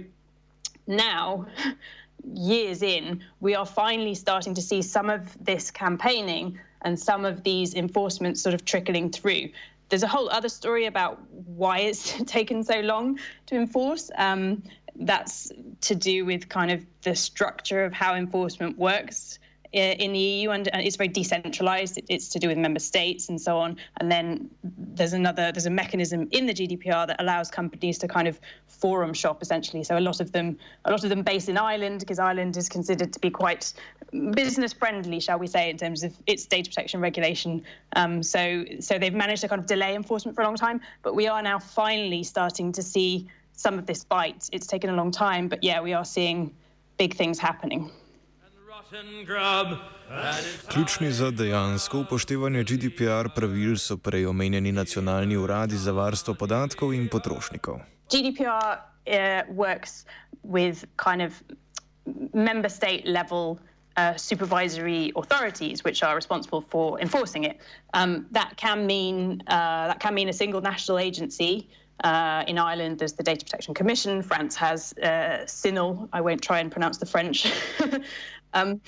now 0.87 1.45
years 2.33 2.81
in, 2.81 3.23
we 3.39 3.55
are 3.55 3.65
finally 3.65 4.15
starting 4.15 4.53
to 4.53 4.61
see 4.61 4.81
some 4.81 5.09
of 5.09 5.37
this 5.43 5.71
campaigning 5.71 6.59
and 6.81 6.99
some 6.99 7.25
of 7.25 7.43
these 7.43 7.73
enforcements 7.73 8.41
sort 8.41 8.53
of 8.53 8.65
trickling 8.65 9.09
through. 9.09 9.49
There's 9.89 10.03
a 10.03 10.07
whole 10.07 10.29
other 10.29 10.49
story 10.49 10.85
about 10.85 11.21
why 11.31 11.79
it's 11.79 12.13
taken 12.25 12.63
so 12.63 12.79
long 12.81 13.19
to 13.47 13.55
enforce. 13.55 14.09
Um, 14.17 14.63
that's 14.97 15.51
to 15.81 15.95
do 15.95 16.25
with 16.25 16.47
kind 16.49 16.71
of 16.71 16.85
the 17.01 17.15
structure 17.15 17.83
of 17.83 17.93
how 17.93 18.15
enforcement 18.15 18.77
works 18.77 19.39
in 19.75 20.13
the 20.13 20.19
EU, 20.19 20.51
and 20.51 20.69
it's 20.73 20.95
very 20.95 21.07
decentralized. 21.07 21.99
It's 22.07 22.29
to 22.29 22.39
do 22.39 22.47
with 22.47 22.57
member 22.57 22.79
states 22.79 23.29
and 23.29 23.39
so 23.39 23.57
on. 23.57 23.77
And 23.97 24.11
then 24.11 24.49
there's 24.63 25.13
another 25.13 25.51
there's 25.51 25.65
a 25.65 25.69
mechanism 25.69 26.27
in 26.31 26.45
the 26.45 26.53
GDPR 26.53 27.07
that 27.07 27.21
allows 27.21 27.51
companies 27.51 27.97
to 27.99 28.07
kind 28.07 28.27
of 28.27 28.39
forum 28.67 29.13
shop 29.13 29.41
essentially. 29.41 29.83
So 29.83 29.97
a 29.97 29.99
lot 29.99 30.19
of 30.19 30.31
them 30.31 30.57
a 30.85 30.91
lot 30.91 31.03
of 31.03 31.09
them 31.09 31.23
based 31.23 31.49
in 31.49 31.57
Ireland 31.57 31.99
because 31.99 32.19
Ireland 32.19 32.55
is 32.57 32.69
considered 32.69 33.11
to 33.13 33.19
be 33.19 33.29
quite 33.29 33.73
business 34.31 34.71
friendly, 34.71 35.19
shall 35.19 35.39
we 35.39 35.47
say, 35.47 35.69
in 35.69 35.77
terms 35.77 36.03
of 36.03 36.15
its 36.25 36.45
data 36.45 36.69
protection 36.69 37.01
regulation. 37.01 37.63
Um, 37.95 38.23
so 38.23 38.63
so 38.79 38.97
they've 38.97 39.13
managed 39.13 39.41
to 39.41 39.49
kind 39.49 39.59
of 39.59 39.67
delay 39.67 39.95
enforcement 39.95 40.35
for 40.35 40.41
a 40.41 40.45
long 40.45 40.55
time, 40.55 40.79
but 41.03 41.15
we 41.15 41.27
are 41.27 41.41
now 41.41 41.59
finally 41.59 42.23
starting 42.23 42.71
to 42.71 42.81
see 42.81 43.27
some 43.53 43.77
of 43.77 43.85
this 43.85 44.03
bite. 44.03 44.49
It's 44.51 44.67
taken 44.67 44.89
a 44.89 44.95
long 44.95 45.11
time, 45.11 45.47
but 45.47 45.63
yeah, 45.63 45.81
we 45.81 45.93
are 45.93 46.05
seeing 46.05 46.53
big 46.97 47.15
things 47.15 47.39
happening. 47.39 47.91
Ključni 50.67 51.11
za 51.11 51.31
dejansko 51.31 51.99
upoštevanje 51.99 52.63
GDPR 52.63 53.29
pravil 53.35 53.77
so 53.77 53.97
prej 53.97 54.25
omenjeni 54.25 54.71
nacionalni 54.71 55.37
uradi 55.37 55.77
za 55.77 55.91
varstvo 55.91 56.33
podatkov 56.33 56.93
in 56.93 57.09
potrošnikov. 57.09 57.79
GDPR 58.11 58.77
uh, 59.07 59.55
works 59.55 60.05
with 60.43 60.85
kind 60.97 61.21
of 61.21 61.33
member 62.33 62.69
state 62.69 63.03
level 63.05 63.57
uh, 63.97 64.13
supervisory 64.17 65.11
authorities 65.15 65.83
which 65.83 66.03
are 66.03 66.15
responsible 66.15 66.61
for 66.61 66.99
enforcing 67.01 67.45
it. 67.45 67.57
Um, 67.93 68.25
that 68.31 68.53
can 68.57 68.85
mean 68.85 69.41
uh, 69.47 69.87
that 69.87 69.99
can 69.99 70.13
mean 70.13 70.29
a 70.29 70.33
single 70.33 70.61
national 70.61 70.99
agency. 70.99 71.67
Uh, 72.03 72.43
in 72.47 72.59
Ireland, 72.59 72.99
there's 72.99 73.13
the 73.13 73.23
Data 73.23 73.45
Protection 73.45 73.73
Commission. 73.73 74.21
France 74.21 74.55
has 74.57 74.93
uh, 75.01 75.45
CINAHL. 75.45 76.09
I 76.11 76.19
won't 76.19 76.41
try 76.41 76.59
and 76.59 76.69
pronounce 76.69 76.97
the 76.97 77.05
French. 77.05 77.47
um, 78.55 78.81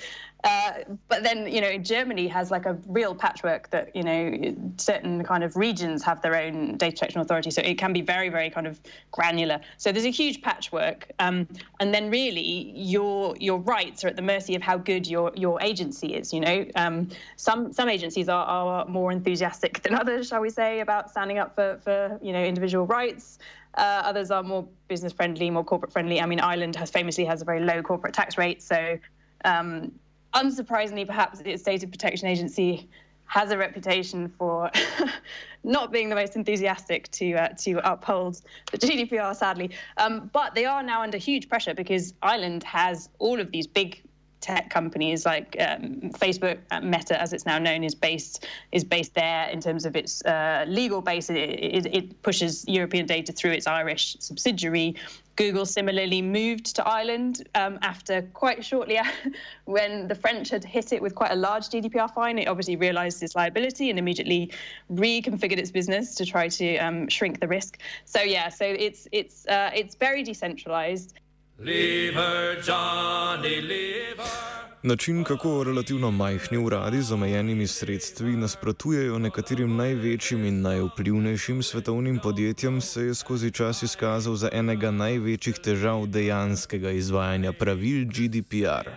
uh, 0.43 0.71
but 1.09 1.23
then, 1.23 1.51
you 1.51 1.59
know, 1.59 1.77
Germany 1.77 2.27
has 2.27 2.51
like 2.51 2.65
a 2.65 2.77
real 2.87 3.13
patchwork 3.13 3.69
that, 3.71 3.93
you 3.95 4.03
know, 4.03 4.55
certain 4.77 5.23
kind 5.23 5.43
of 5.43 5.57
regions 5.57 6.03
have 6.03 6.21
their 6.21 6.35
own 6.35 6.77
data 6.77 6.93
protection 6.93 7.21
authority. 7.21 7.51
So 7.51 7.61
it 7.61 7.77
can 7.77 7.91
be 7.91 8.01
very, 8.01 8.29
very 8.29 8.49
kind 8.49 8.67
of 8.67 8.79
granular. 9.11 9.59
So 9.77 9.91
there's 9.91 10.05
a 10.05 10.11
huge 10.11 10.41
patchwork. 10.41 11.11
Um, 11.19 11.47
and 11.79 11.93
then 11.93 12.09
really 12.09 12.71
your 12.75 13.35
your 13.39 13.59
rights 13.59 14.05
are 14.05 14.07
at 14.07 14.15
the 14.15 14.21
mercy 14.21 14.55
of 14.55 14.61
how 14.61 14.77
good 14.77 15.07
your 15.07 15.31
your 15.35 15.61
agency 15.61 16.13
is, 16.13 16.31
you 16.31 16.39
know. 16.39 16.65
Um, 16.75 17.09
some 17.35 17.73
some 17.73 17.89
agencies 17.89 18.29
are, 18.29 18.45
are 18.45 18.85
more 18.85 19.11
enthusiastic 19.11 19.81
than 19.81 19.95
others, 19.95 20.27
shall 20.29 20.41
we 20.41 20.49
say, 20.49 20.79
about 20.79 21.09
standing 21.09 21.39
up 21.39 21.55
for, 21.55 21.79
for 21.83 22.19
you 22.21 22.31
know, 22.31 22.43
individual 22.43 22.85
rights. 22.85 23.39
Uh, 23.73 24.01
others 24.05 24.31
are 24.31 24.43
more 24.43 24.67
business 24.87 25.13
friendly, 25.13 25.49
more 25.49 25.63
corporate 25.63 25.91
friendly. 25.91 26.21
I 26.21 26.25
mean, 26.25 26.39
Ireland 26.39 26.75
has 26.77 26.89
famously 26.89 27.25
has 27.25 27.41
a 27.41 27.45
very 27.45 27.59
low 27.59 27.81
corporate 27.81 28.13
tax 28.13 28.37
rate, 28.37 28.63
so 28.63 28.97
um, 29.45 29.91
unsurprisingly, 30.33 31.05
perhaps 31.05 31.41
its 31.41 31.63
data 31.63 31.87
protection 31.87 32.27
agency 32.27 32.89
has 33.25 33.51
a 33.51 33.57
reputation 33.57 34.29
for 34.29 34.71
not 35.63 35.91
being 35.91 36.09
the 36.09 36.15
most 36.15 36.35
enthusiastic 36.35 37.11
to 37.11 37.33
uh, 37.33 37.49
to 37.49 37.79
uphold 37.89 38.41
the 38.71 38.77
GDPR, 38.77 39.35
sadly. 39.35 39.71
Um, 39.97 40.29
but 40.33 40.55
they 40.55 40.65
are 40.65 40.81
now 40.81 41.01
under 41.01 41.17
huge 41.17 41.49
pressure 41.49 41.73
because 41.73 42.13
Ireland 42.21 42.63
has 42.63 43.09
all 43.19 43.39
of 43.39 43.51
these 43.51 43.67
big 43.67 44.01
tech 44.47 44.69
companies 44.69 45.25
like 45.25 45.57
um, 45.59 45.99
Facebook, 46.23 46.57
uh, 46.71 46.79
Meta, 46.79 47.19
as 47.21 47.33
it's 47.33 47.45
now 47.45 47.59
known, 47.59 47.83
is 47.83 47.93
based 47.93 48.47
is 48.71 48.85
based 48.85 49.13
there 49.13 49.49
in 49.49 49.59
terms 49.59 49.85
of 49.85 49.95
its 49.95 50.23
uh, 50.23 50.63
legal 50.67 51.01
base. 51.01 51.29
It, 51.29 51.35
it, 51.35 51.85
it, 51.93 52.21
pushes 52.23 52.65
European 52.67 53.05
data 53.05 53.31
through 53.33 53.51
its 53.51 53.67
Irish 53.67 54.15
subsidiary. 54.19 54.95
Google 55.35 55.65
similarly 55.65 56.21
moved 56.21 56.75
to 56.77 56.87
Ireland 56.87 57.47
um, 57.55 57.77
after 57.81 58.23
quite 58.33 58.65
shortly 58.65 58.97
when 59.65 60.07
the 60.07 60.15
French 60.15 60.49
had 60.49 60.63
hit 60.63 60.93
it 60.93 61.01
with 61.01 61.13
quite 61.13 61.31
a 61.31 61.35
large 61.35 61.65
GDPR 61.69 62.09
fine. 62.11 62.39
It 62.39 62.47
obviously 62.47 62.77
realised 62.77 63.21
its 63.21 63.35
liability 63.35 63.89
and 63.89 63.99
immediately 63.99 64.51
reconfigured 64.91 65.59
its 65.59 65.71
business 65.71 66.15
to 66.15 66.25
try 66.25 66.47
to 66.47 66.77
um, 66.77 67.07
shrink 67.09 67.39
the 67.41 67.47
risk. 67.47 67.79
So 68.05 68.21
yeah, 68.21 68.47
so 68.49 68.65
it's 68.65 69.07
it's 69.11 69.45
uh, 69.47 69.71
it's 69.75 69.95
very 69.95 70.23
decentralised. 70.23 71.13
Leave 71.59 72.13
her, 72.13 72.61
Johnny, 72.61 73.61
leave 73.61 74.17
her. 74.17 74.57
Način, 74.83 75.23
kako 75.23 75.63
relativno 75.63 76.11
majhni 76.11 76.57
uradi 76.57 77.01
z 77.01 77.11
omejenimi 77.11 77.67
sredstvi 77.67 78.31
nasprotujejo 78.31 79.19
nekaterim 79.19 79.75
največjim 79.75 80.45
in 80.45 80.61
najvplivnejšim 80.61 81.63
svetovnim 81.63 82.19
podjetjem, 82.23 82.81
se 82.81 83.01
je 83.01 83.15
skozi 83.15 83.51
čas 83.51 83.83
izkazal 83.83 84.35
za 84.35 84.49
enega 84.53 84.91
največjih 84.91 85.55
težav 85.55 86.05
dejanskega 86.05 86.91
izvajanja 86.91 87.53
pravil 87.53 88.05
GDPR. 88.05 88.89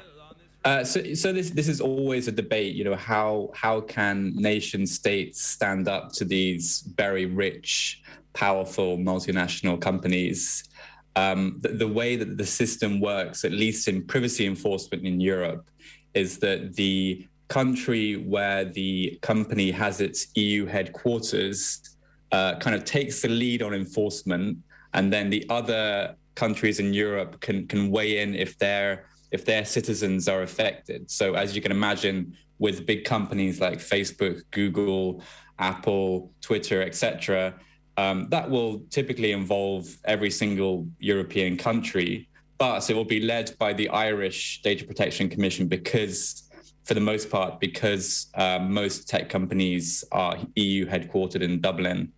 Uh, 0.64 0.84
so, 0.84 1.00
so 1.16 1.32
this 1.32 1.50
this 1.50 1.68
is 1.68 1.80
always 1.80 2.28
a 2.28 2.32
debate. 2.32 2.76
You 2.76 2.84
know, 2.84 2.96
how 2.96 3.48
how 3.54 3.80
can 3.80 4.32
nation 4.36 4.86
states 4.86 5.40
stand 5.40 5.88
up 5.88 6.12
to 6.18 6.24
these 6.24 6.84
very 6.96 7.24
rich, 7.24 8.02
powerful 8.32 8.98
multinational 8.98 9.80
companies? 9.80 10.69
Um, 11.16 11.58
the, 11.60 11.68
the, 11.68 11.88
way 11.88 12.16
that 12.16 12.38
the 12.38 12.46
system 12.46 13.00
works, 13.00 13.44
at 13.44 13.52
least 13.52 13.88
in 13.88 14.04
privacy 14.06 14.46
enforcement 14.46 15.04
in 15.04 15.20
Europe, 15.20 15.68
is 16.14 16.38
that 16.38 16.74
the 16.74 17.26
country 17.48 18.16
where 18.16 18.64
the 18.64 19.18
company 19.22 19.70
has 19.72 20.00
its 20.00 20.28
EU 20.36 20.66
headquarters 20.66 21.96
uh, 22.30 22.56
kind 22.58 22.76
of 22.76 22.84
takes 22.84 23.22
the 23.22 23.28
lead 23.28 23.62
on 23.62 23.74
enforcement, 23.74 24.58
and 24.94 25.12
then 25.12 25.30
the 25.30 25.44
other 25.50 26.14
countries 26.36 26.78
in 26.78 26.94
Europe 26.94 27.40
can 27.40 27.66
can 27.66 27.90
weigh 27.90 28.18
in 28.20 28.34
if 28.34 28.56
their 28.58 29.06
if 29.32 29.44
their 29.44 29.64
citizens 29.64 30.28
are 30.28 30.42
affected. 30.42 31.10
So 31.10 31.34
as 31.34 31.56
you 31.56 31.62
can 31.62 31.72
imagine, 31.72 32.36
with 32.60 32.86
big 32.86 33.04
companies 33.04 33.60
like 33.60 33.78
Facebook, 33.78 34.42
Google, 34.52 35.22
Apple, 35.58 36.32
Twitter, 36.40 36.82
etc 36.82 37.54
um, 37.96 38.28
that 38.30 38.48
will 38.48 38.80
typically 38.90 39.32
involve 39.32 39.96
every 40.04 40.30
single 40.30 40.86
European 40.98 41.56
country, 41.56 42.28
but 42.58 42.88
it 42.88 42.94
will 42.94 43.04
be 43.04 43.20
led 43.20 43.56
by 43.58 43.72
the 43.72 43.88
Irish 43.88 44.62
Data 44.62 44.84
Protection 44.84 45.28
Commission 45.28 45.66
because, 45.66 46.44
for 46.84 46.94
the 46.94 47.00
most 47.00 47.30
part, 47.30 47.60
because 47.60 48.28
um, 48.34 48.72
most 48.72 49.08
tech 49.08 49.28
companies 49.28 50.04
are 50.12 50.36
EU 50.56 50.86
headquartered 50.86 51.42
in 51.42 51.60
Dublin. 51.60 52.12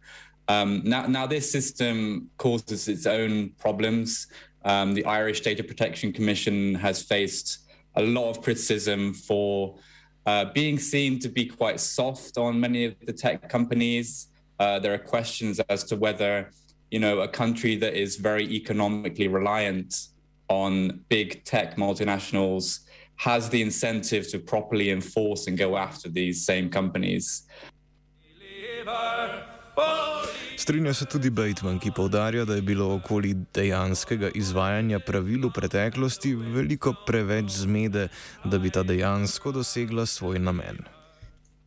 Um, 0.49 0.83
now, 0.85 1.07
now, 1.07 1.27
this 1.27 1.51
system 1.51 2.29
causes 2.37 2.89
its 2.89 3.07
own 3.07 3.51
problems. 3.59 4.27
Um, 4.65 4.95
the 4.95 5.05
Irish 5.05 5.41
Data 5.41 5.65
Protection 5.65 6.13
Commission 6.13 6.75
has 6.75 7.03
faced 7.03 7.59
a 7.97 8.03
lot 8.03 8.31
of 8.31 8.43
criticism 8.43 9.15
for 9.15 9.77
uh, 10.27 10.47
being 10.53 10.79
seen 10.79 11.19
to 11.21 11.29
be 11.29 11.47
quite 11.47 11.81
soft 11.81 12.39
on 12.39 12.59
many 12.59 12.85
of 12.85 12.95
the 13.05 13.13
tech 13.13 13.49
companies. 13.49 14.29
Uh, 14.59 14.79
there 14.79 14.95
are 14.95 14.99
questions 14.99 15.61
as 15.69 15.85
to 15.85 15.97
whether, 15.97 16.51
you 16.91 17.01
know, 17.01 17.21
a 17.21 17.29
country 17.29 17.77
that 17.77 17.95
is 17.95 18.17
very 18.17 18.45
economically 18.45 19.29
reliant 19.29 19.95
on 20.49 21.01
big 21.09 21.45
tech 21.45 21.77
multinationals 21.77 22.81
has 23.17 23.49
the 23.49 23.63
incentive 23.63 24.29
to 24.31 24.39
properly 24.39 24.91
enforce 24.91 25.47
and 25.47 25.57
go 25.59 25.77
after 25.77 26.09
these 26.09 26.45
same 26.45 26.69
companies. 26.69 27.47
Strinja 30.57 30.95
se 30.95 31.07
tudi 31.07 31.31
Bateman, 31.31 31.79
ki 31.79 31.91
povdarja, 31.91 32.45
da 32.45 32.55
je 32.55 32.63
bilo 32.63 32.95
okoli 32.95 33.35
dejanskega 33.55 34.31
izvajanja 34.35 34.99
pravil 34.99 35.49
v 35.49 35.53
preteklosti 35.55 36.35
veliko 36.35 36.95
preveč 37.07 37.51
zmede, 37.65 38.09
da 38.45 38.59
bi 38.59 38.71
ta 38.71 38.83
dejansko 38.83 39.53
dosegla 39.53 40.07
svoj 40.07 40.39
namen. 40.39 40.85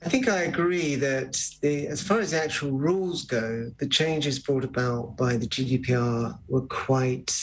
I 0.05 0.09
think 0.09 0.27
I 0.27 0.43
agree 0.43 0.93
that 0.97 1.35
the, 1.61 1.87
as 1.87 1.99
far 1.99 2.19
as 2.19 2.29
the 2.29 2.41
actual 2.41 2.69
rules 2.69 3.25
go, 3.25 3.71
the 3.79 3.87
changes 3.87 4.37
brought 4.37 4.63
about 4.63 5.17
by 5.17 5.35
the 5.35 5.47
GDPR 5.47 6.37
were 6.47 6.67
quite 6.67 7.35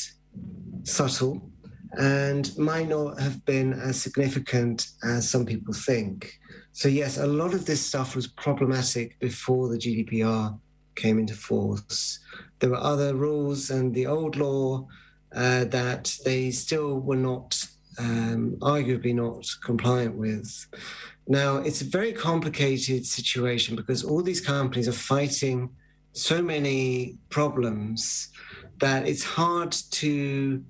subtle 0.84 1.50
and 1.98 2.56
might 2.56 2.88
not 2.88 3.20
have 3.20 3.44
been 3.44 3.72
as 3.72 4.00
significant 4.00 4.92
as 5.02 5.28
some 5.28 5.44
people 5.44 5.74
think. 5.74 6.38
So, 6.70 6.86
yes, 6.86 7.18
a 7.18 7.26
lot 7.26 7.52
of 7.52 7.66
this 7.66 7.84
stuff 7.84 8.14
was 8.14 8.28
problematic 8.28 9.18
before 9.18 9.68
the 9.68 9.76
GDPR 9.76 10.56
came 10.94 11.18
into 11.18 11.34
force. 11.34 12.20
There 12.60 12.70
were 12.70 12.76
other 12.76 13.16
rules 13.16 13.70
and 13.70 13.92
the 13.92 14.06
old 14.06 14.36
law 14.36 14.86
uh, 15.34 15.64
that 15.64 16.16
they 16.24 16.52
still 16.52 17.00
were 17.00 17.16
not, 17.16 17.66
um, 17.98 18.56
arguably 18.60 19.14
not 19.14 19.46
compliant 19.64 20.14
with. 20.16 20.66
Now, 21.26 21.58
it's 21.58 21.82
a 21.82 21.84
very 21.84 22.12
complicated 22.12 23.06
situation 23.06 23.76
because 23.76 24.04
all 24.04 24.22
these 24.22 24.40
companies 24.40 24.88
are 24.88 24.92
fighting 24.92 25.70
so 26.12 26.42
many 26.42 27.16
problems 27.30 28.28
that 28.80 29.06
it's 29.06 29.24
hard 29.24 29.72
to 29.90 30.62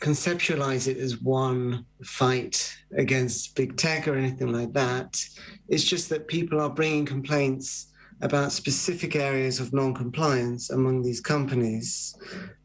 conceptualize 0.00 0.88
it 0.88 0.98
as 0.98 1.22
one 1.22 1.84
fight 2.02 2.76
against 2.96 3.54
big 3.54 3.76
tech 3.76 4.06
or 4.08 4.16
anything 4.16 4.52
like 4.52 4.72
that. 4.72 5.18
It's 5.68 5.84
just 5.84 6.08
that 6.10 6.28
people 6.28 6.60
are 6.60 6.70
bringing 6.70 7.06
complaints 7.06 7.92
about 8.22 8.52
specific 8.52 9.14
areas 9.14 9.60
of 9.60 9.72
non-compliance 9.72 10.70
among 10.70 11.02
these 11.02 11.20
companies, 11.20 12.16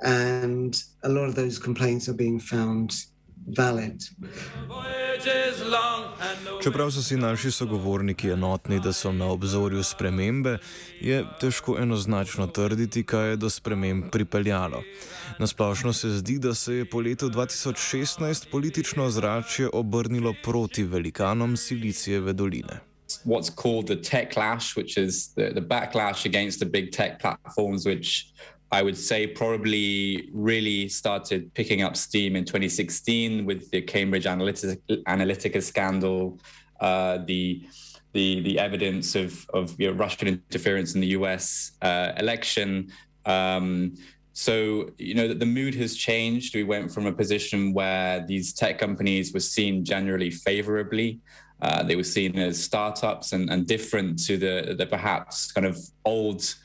and 0.01 0.81
a 1.03 1.09
lot 1.09 1.25
of 1.25 1.35
those 1.35 1.59
complaints 1.59 2.07
are 2.07 2.13
being 2.13 2.39
found 2.39 2.95
valid. 3.57 4.03
Čeprav 6.63 6.91
so 6.91 7.03
si 7.03 7.17
naši 7.17 7.51
sogovorniki 7.51 8.29
enotni, 8.29 8.79
da 8.79 8.93
so 8.93 9.11
na 9.11 9.25
obzorju 9.31 9.83
spremembe, 9.83 10.57
je 10.99 11.23
težko 11.39 11.77
enoznačno 11.79 12.47
trditi, 12.47 13.03
kaj 13.03 13.29
je 13.29 13.35
do 13.35 13.49
sprememb 13.49 14.11
pripeljalo. 14.11 14.83
Nasplošno 15.39 15.93
se 15.93 16.09
zdi, 16.09 16.39
da 16.39 16.53
se 16.53 16.73
je 16.73 16.85
po 16.85 16.99
letu 16.99 17.29
2016 17.29 18.49
politično 18.51 19.03
ozračje 19.03 19.69
obrnilo 19.73 20.33
proti 20.43 20.83
velikanom 20.83 21.57
Silicijeve 21.57 22.33
doline. 22.33 22.79
What's 23.25 23.49
called 23.49 23.85
the 23.85 23.95
tech 23.95 24.33
clash, 24.33 24.77
which 24.77 24.97
is 24.97 25.33
the, 25.35 25.51
the 25.53 25.61
backlash 25.61 26.25
against 26.25 26.59
the 26.59 26.65
big 26.65 26.91
tech 26.91 27.19
platforms, 27.21 27.85
which 27.85 28.31
I 28.71 28.81
would 28.81 28.97
say 28.97 29.27
probably 29.27 30.29
really 30.31 30.87
started 30.87 31.53
picking 31.53 31.81
up 31.81 31.97
steam 31.97 32.35
in 32.37 32.45
2016 32.45 33.45
with 33.45 33.69
the 33.71 33.81
Cambridge 33.81 34.23
Analytica, 34.23 35.61
scandal, 35.61 36.39
uh, 36.79 37.19
the 37.25 37.63
the 38.13 38.41
the 38.41 38.59
evidence 38.59 39.15
of 39.15 39.45
of 39.53 39.79
you 39.79 39.87
know, 39.87 39.93
Russian 39.93 40.27
interference 40.27 40.95
in 40.95 41.01
the 41.01 41.07
U.S. 41.07 41.73
Uh, 41.81 42.13
election. 42.17 42.91
Um, 43.25 43.95
so 44.33 44.91
you 44.97 45.15
know 45.15 45.27
that 45.27 45.39
the 45.39 45.45
mood 45.45 45.75
has 45.75 45.95
changed. 45.95 46.55
We 46.55 46.63
went 46.63 46.91
from 46.91 47.05
a 47.05 47.11
position 47.11 47.73
where 47.73 48.25
these 48.25 48.53
tech 48.53 48.79
companies 48.79 49.33
were 49.33 49.41
seen 49.41 49.83
generally 49.83 50.31
favorably. 50.31 51.19
Uh, 51.61 51.83
they 51.83 51.95
were 51.95 52.03
seen 52.03 52.39
as 52.39 52.61
startups 52.61 53.33
and, 53.33 53.49
and 53.49 53.67
different 53.67 54.17
to 54.27 54.37
the 54.37 54.75
the 54.77 54.85
perhaps 54.85 55.51
kind 55.51 55.67
of 55.67 55.77
old 56.05 56.55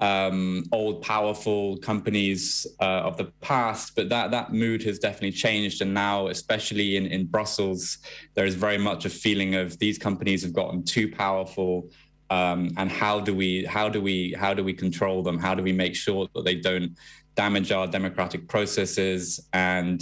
um, 0.00 0.64
old, 0.72 1.02
powerful 1.02 1.76
companies 1.78 2.66
uh, 2.80 3.02
of 3.08 3.16
the 3.16 3.26
past. 3.40 3.94
But 3.94 4.08
that 4.08 4.30
that 4.30 4.52
mood 4.52 4.82
has 4.82 4.98
definitely 4.98 5.32
changed, 5.32 5.82
and 5.82 5.94
now, 5.94 6.28
especially 6.28 6.96
in 6.96 7.06
in 7.06 7.26
Brussels, 7.26 7.98
there 8.34 8.46
is 8.46 8.54
very 8.54 8.78
much 8.78 9.04
a 9.04 9.10
feeling 9.10 9.54
of 9.54 9.78
these 9.78 9.98
companies 9.98 10.42
have 10.42 10.52
gotten 10.52 10.82
too 10.84 11.10
powerful. 11.10 11.90
Um, 12.30 12.72
and 12.76 12.90
how 12.90 13.20
do 13.20 13.34
we 13.34 13.64
how 13.64 13.88
do 13.88 14.00
we 14.00 14.34
how 14.36 14.54
do 14.54 14.64
we 14.64 14.72
control 14.72 15.22
them? 15.22 15.38
How 15.38 15.54
do 15.54 15.62
we 15.62 15.72
make 15.72 15.94
sure 15.94 16.28
that 16.34 16.44
they 16.44 16.56
don't 16.56 16.96
damage 17.36 17.70
our 17.70 17.86
democratic 17.86 18.48
processes? 18.48 19.40
And 19.52 20.00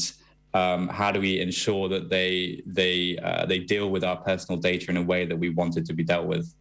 um, 0.55 0.89
how 0.89 1.11
do 1.13 1.21
we 1.21 1.41
ensure 1.41 1.89
that 1.89 2.09
they 2.09 2.63
they 2.67 3.19
uh, 3.19 3.47
they 3.47 3.59
deal 3.59 3.91
with 3.91 4.05
our 4.05 4.17
personal 4.17 4.61
data 4.61 4.91
in 4.91 4.97
a 4.97 5.03
way 5.03 5.27
that 5.27 5.37
we 5.37 5.51
want 5.51 5.77
it 5.77 5.85
to 5.87 5.93
be 5.93 6.05
dealt 6.05 6.27
with? 6.27 6.55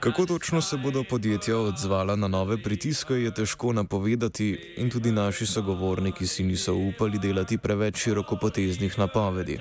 Kako 0.00 0.26
točno 0.26 0.60
se 0.60 0.76
bodo 0.76 1.04
podjetja 1.10 1.58
odzvala 1.58 2.16
na 2.16 2.28
nove 2.28 2.62
pritiske, 2.62 3.14
je 3.14 3.34
težko 3.34 3.72
napovedati, 3.72 4.74
in 4.76 4.90
tudi 4.90 5.12
naši 5.12 5.46
sogovorniki 5.46 6.26
si 6.26 6.44
niso 6.44 6.74
upali 6.74 7.18
delati 7.18 7.58
preveč 7.58 7.96
širokopoteznih 7.96 8.98
napovedi. 8.98 9.58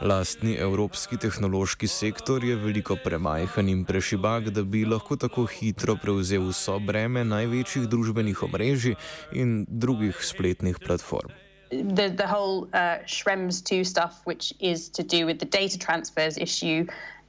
Lastni 0.00 0.54
evropski 0.54 1.16
tehnološki 1.16 1.86
sektor 1.86 2.44
je 2.44 2.56
veliko 2.56 2.96
premajhen 3.04 3.68
in 3.68 3.84
prešibak, 3.84 4.48
da 4.50 4.62
bi 4.62 4.84
lahko 4.84 5.16
tako 5.16 5.44
hitro 5.46 5.94
prevzel 5.96 6.48
vso 6.48 6.78
breme 6.78 7.24
največjih 7.24 7.86
družbenih 7.88 8.42
omrežij 8.42 8.94
in 9.32 9.66
drugih 9.68 10.18
spletnih 10.22 10.82
platform. 10.86 11.49
The 11.70 12.12
the 12.14 12.26
whole 12.26 12.68
uh, 12.72 12.98
Schrems 13.06 13.64
two 13.64 13.84
stuff, 13.84 14.20
which 14.24 14.52
is 14.60 14.88
to 14.90 15.02
do 15.02 15.26
with 15.26 15.38
the 15.38 15.46
data 15.46 15.78
transfers 15.78 16.36
issue, 16.36 16.86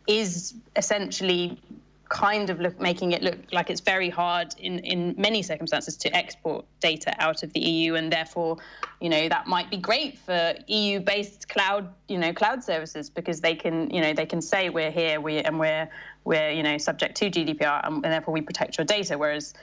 is 0.08 0.56
essentially 0.76 1.60
kind 2.10 2.50
of 2.50 2.60
look, 2.60 2.78
making 2.80 3.14
it 3.14 3.24
look 3.24 3.38
like 3.54 3.70
it's 3.70 3.80
very 3.80 4.10
hard 4.10 4.54
in, 4.58 4.80
in 4.80 5.16
many 5.18 5.42
circumstances 5.42 5.96
to 5.96 6.14
export 6.14 6.66
data 6.82 7.16
out 7.20 7.42
of 7.42 7.54
the 7.54 7.60
EU, 7.62 7.96
and 7.96 8.12
therefore, 8.12 8.58
you 9.00 9.08
know, 9.08 9.30
that 9.30 9.48
might 9.48 9.70
be 9.72 9.78
great 9.78 10.18
for 10.18 10.54
EU-based 10.68 11.48
cloud, 11.48 11.88
you 12.10 12.18
know, 12.18 12.34
cloud 12.34 12.62
services 12.64 13.10
because 13.10 13.40
they 13.40 13.56
can, 13.56 13.90
you 13.90 14.02
know, 14.02 14.12
they 14.12 14.26
can 14.26 14.42
say 14.42 14.70
we're 14.70 14.92
here, 14.92 15.22
we 15.22 15.38
and 15.38 15.58
we're 15.60 15.88
we're 16.24 16.52
you 16.52 16.64
know 16.64 16.78
subject 16.78 17.16
to 17.18 17.32
GDPR, 17.32 17.88
and, 17.88 17.96
and 18.04 18.14
therefore 18.14 18.34
we 18.34 18.42
protect 18.42 18.78
your 18.78 18.86
data, 18.86 19.18
whereas 19.18 19.54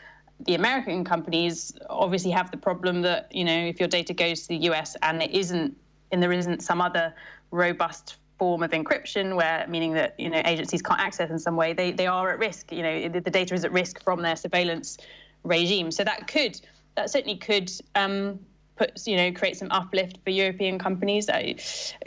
the 0.47 0.55
American 0.55 1.05
companies 1.05 1.73
obviously 1.91 2.31
have 2.31 2.51
the 2.51 2.57
problem 2.57 3.03
that 3.03 3.29
you 3.31 3.45
know 3.45 3.59
if 3.67 3.81
your 3.81 3.89
data 3.89 4.15
goes 4.15 4.43
to 4.43 4.49
the 4.49 4.59
US 4.71 4.97
and 5.03 5.23
it 5.23 5.31
isn't 5.33 5.77
and 6.13 6.23
there 6.23 6.33
isn't 6.33 6.63
some 6.63 6.81
other 6.81 7.15
robust 7.51 8.17
form 8.39 8.63
of 8.63 8.71
encryption 8.71 9.35
where 9.35 9.67
meaning 9.69 9.93
that 9.95 10.15
you 10.19 10.31
know 10.31 10.41
agencies 10.45 10.81
can't 10.81 11.01
access 11.01 11.29
in 11.31 11.39
some 11.39 11.57
way 11.57 11.73
they 11.73 11.91
they 11.91 12.07
are 12.07 12.31
at 12.31 12.39
risk 12.39 12.71
you 12.71 12.83
know 12.83 13.09
the, 13.09 13.21
the 13.21 13.31
data 13.31 13.53
is 13.53 13.65
at 13.65 13.73
risk 13.73 14.03
from 14.05 14.23
their 14.23 14.37
surveillance 14.37 14.99
regime. 15.45 15.91
So 15.91 16.05
that 16.05 16.27
could 16.27 16.61
that 16.97 17.11
certainly 17.11 17.37
could 17.37 17.71
um, 17.95 18.39
put 18.77 19.07
you 19.07 19.17
know 19.17 19.33
create 19.33 19.57
some 19.57 19.71
uplift 19.71 20.19
for 20.25 20.31
European 20.31 20.79
companies. 20.79 21.29
I, 21.29 21.57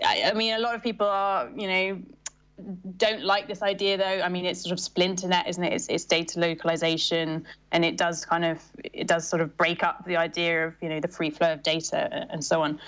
I, 0.06 0.32
I 0.32 0.34
mean 0.34 0.54
a 0.54 0.60
lot 0.60 0.76
of 0.76 0.84
people 0.84 1.08
are 1.08 1.50
you 1.56 1.68
know 1.68 2.02
don't 2.98 3.24
like 3.24 3.48
this 3.48 3.62
idea 3.62 3.98
though. 3.98 4.22
I 4.24 4.30
mean, 4.30 4.46
it's 4.46 4.62
sort 4.62 4.74
of 4.74 4.80
splinter 4.80 5.28
net, 5.28 5.48
isn't 5.48 5.64
it? 5.64 5.74
It's, 5.74 5.88
it's, 5.88 6.06
data 6.06 6.40
localization, 6.40 7.46
and 7.72 7.86
it 7.86 7.98
does 7.98 8.26
kind 8.26 8.46
of 8.46 8.62
it 8.84 9.08
does 9.08 9.28
sort 9.28 9.42
of 9.42 9.56
break 9.58 9.84
up 9.84 10.06
the 10.06 10.18
idea 10.18 10.68
of 10.68 10.76
you 10.82 10.90
know 10.90 11.00
the 11.00 11.08
free 11.08 11.30
flow 11.30 11.54
of 11.54 11.64
data 11.64 12.28
and 12.30 12.44
so 12.44 12.62
on. 12.62 12.80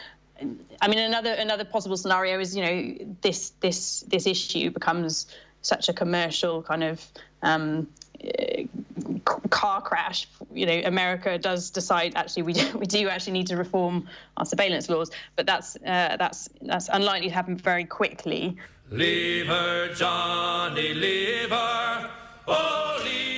I 0.81 0.87
mean, 0.87 0.99
another 0.99 1.33
another 1.33 1.65
possible 1.65 1.97
scenario 1.97 2.39
is 2.39 2.55
you 2.55 2.63
know 2.63 3.13
this 3.21 3.51
this 3.61 4.01
this 4.07 4.27
issue 4.27 4.71
becomes 4.71 5.27
such 5.61 5.89
a 5.89 5.93
commercial 5.93 6.61
kind 6.61 6.83
of 6.83 7.05
um, 7.41 7.87
car 9.49 9.81
crash. 9.81 10.27
You 10.53 10.65
know, 10.65 10.81
America 10.85 11.37
does 11.37 11.69
decide 11.69 12.13
actually 12.15 12.43
we 12.43 12.53
do, 12.53 12.77
we 12.77 12.85
do 12.85 13.09
actually 13.09 13.33
need 13.33 13.47
to 13.47 13.57
reform 13.57 14.07
our 14.37 14.45
surveillance 14.45 14.89
laws, 14.89 15.11
but 15.35 15.45
that's 15.45 15.75
uh, 15.77 16.17
that's 16.17 16.49
that's 16.61 16.89
unlikely 16.91 17.29
to 17.29 17.33
happen 17.33 17.57
very 17.57 17.85
quickly. 17.85 18.57
Leave 18.89 19.47
her, 19.47 19.93
Johnny, 19.93 20.93
leave 20.93 21.49
her. 21.49 22.22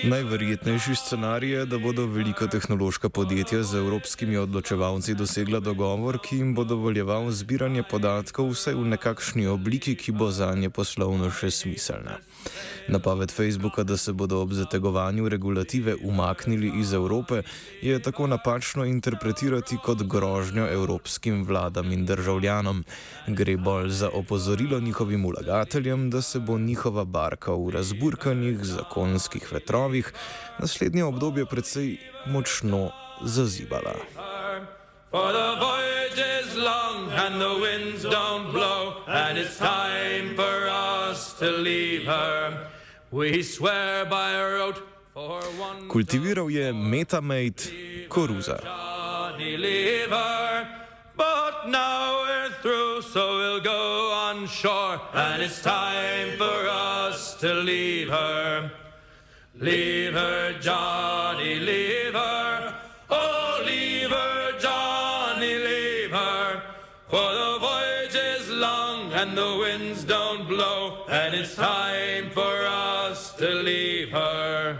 Najverjetnejši 0.05 0.95
scenarij 0.95 1.49
je, 1.49 1.65
da 1.65 1.77
bodo 1.77 2.05
velika 2.05 2.47
tehnološka 2.47 3.09
podjetja 3.09 3.63
z 3.63 3.77
evropskimi 3.77 4.37
odločevalci 4.37 5.15
dosegla 5.15 5.59
dogovor, 5.59 6.19
ki 6.21 6.37
jim 6.37 6.53
bo 6.55 6.63
dovoljeval 6.63 7.31
zbiranje 7.31 7.83
podatkov 7.89 8.51
vsaj 8.53 8.75
v 8.77 8.85
nekakšni 8.93 9.47
obliki, 9.47 9.95
ki 9.95 10.11
bo 10.11 10.29
za 10.31 10.51
nje 10.55 10.69
poslovno 10.69 11.31
še 11.31 11.49
smiselna. 11.51 12.19
Napoved 12.87 13.31
Facebooka, 13.33 13.83
da 13.83 13.97
se 13.97 14.13
bodo 14.13 14.41
ob 14.41 14.53
zategovanju 14.53 15.29
regulative 15.29 15.95
umaknili 15.95 16.69
iz 16.79 16.93
Evrope, 16.93 17.41
je 17.81 17.99
tako 17.99 18.27
napačno 18.27 18.85
interpretirati 18.85 19.77
kot 19.83 20.03
grožnjo 20.03 20.67
evropskim 20.69 21.43
vladam 21.43 21.91
in 21.91 22.05
državljanom. 22.05 22.83
Gre 23.27 23.57
bolj 23.57 23.89
za 23.89 24.09
opozorilo 24.13 24.79
njihovim 24.79 25.25
vlagateljem, 25.25 26.09
da 26.09 26.21
se 26.21 26.39
bo 26.39 26.59
njihova 26.59 27.05
barka 27.05 27.51
v 27.51 27.69
razburkanih 27.69 28.63
zakonskih 28.95 29.51
vetrovih 29.51 30.13
naslednje 30.59 31.03
obdobje 31.03 31.45
precej 31.45 31.97
močno 32.25 32.91
zazibala. 33.21 33.95
For 35.11 35.31
the 35.31 35.55
voyage 35.59 36.23
is 36.41 36.55
long 36.55 37.11
and 37.11 37.41
the 37.41 37.59
winds 37.61 38.03
don't 38.03 38.51
blow, 38.51 39.03
and 39.07 39.37
it's 39.37 39.57
time 39.57 40.35
for 40.35 40.67
us 40.67 41.33
to 41.39 41.51
leave 41.51 42.05
her. 42.05 42.67
Kultiviral 45.87 46.49
je 46.49 46.73
metamate 46.73 47.71
koruza. 48.09 48.59
But 51.17 51.71
now 51.71 52.23
we're 52.23 52.51
through, 52.61 53.01
so 53.01 53.37
we'll 53.37 53.61
go 53.61 54.11
on 54.11 54.47
shore, 54.47 54.99
and 55.13 55.41
it's 55.41 55.61
time 55.61 56.37
for 56.37 56.67
us 56.67 57.35
to 57.39 57.53
leave 57.53 58.09
her. 58.09 58.84
Leave 59.59 60.13
her, 60.13 60.53
Johnny, 60.59 61.59
leave 61.59 62.13
her. 62.13 62.75
Oh, 63.09 63.63
leave 63.65 64.09
her, 64.09 64.59
Johnny, 64.59 65.55
leave 65.55 66.11
her. 66.11 66.61
For 67.09 67.33
the 67.41 67.57
voyage 67.59 68.15
is 68.15 68.49
long, 68.49 69.13
and 69.13 69.37
the 69.37 69.57
winds 69.57 70.03
don't 70.03 70.47
blow, 70.47 71.05
and 71.09 71.33
it's 71.35 71.55
time 71.55 72.29
for 72.31 72.65
us. 72.65 72.85
to 73.37 73.53
leave 73.63 74.11
her. 74.11 74.77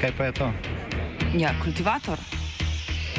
Kaj 0.00 0.12
pa 0.16 0.24
je 0.24 0.32
to? 0.32 0.52
Ja, 1.38 1.54
kultivator. 1.62 2.18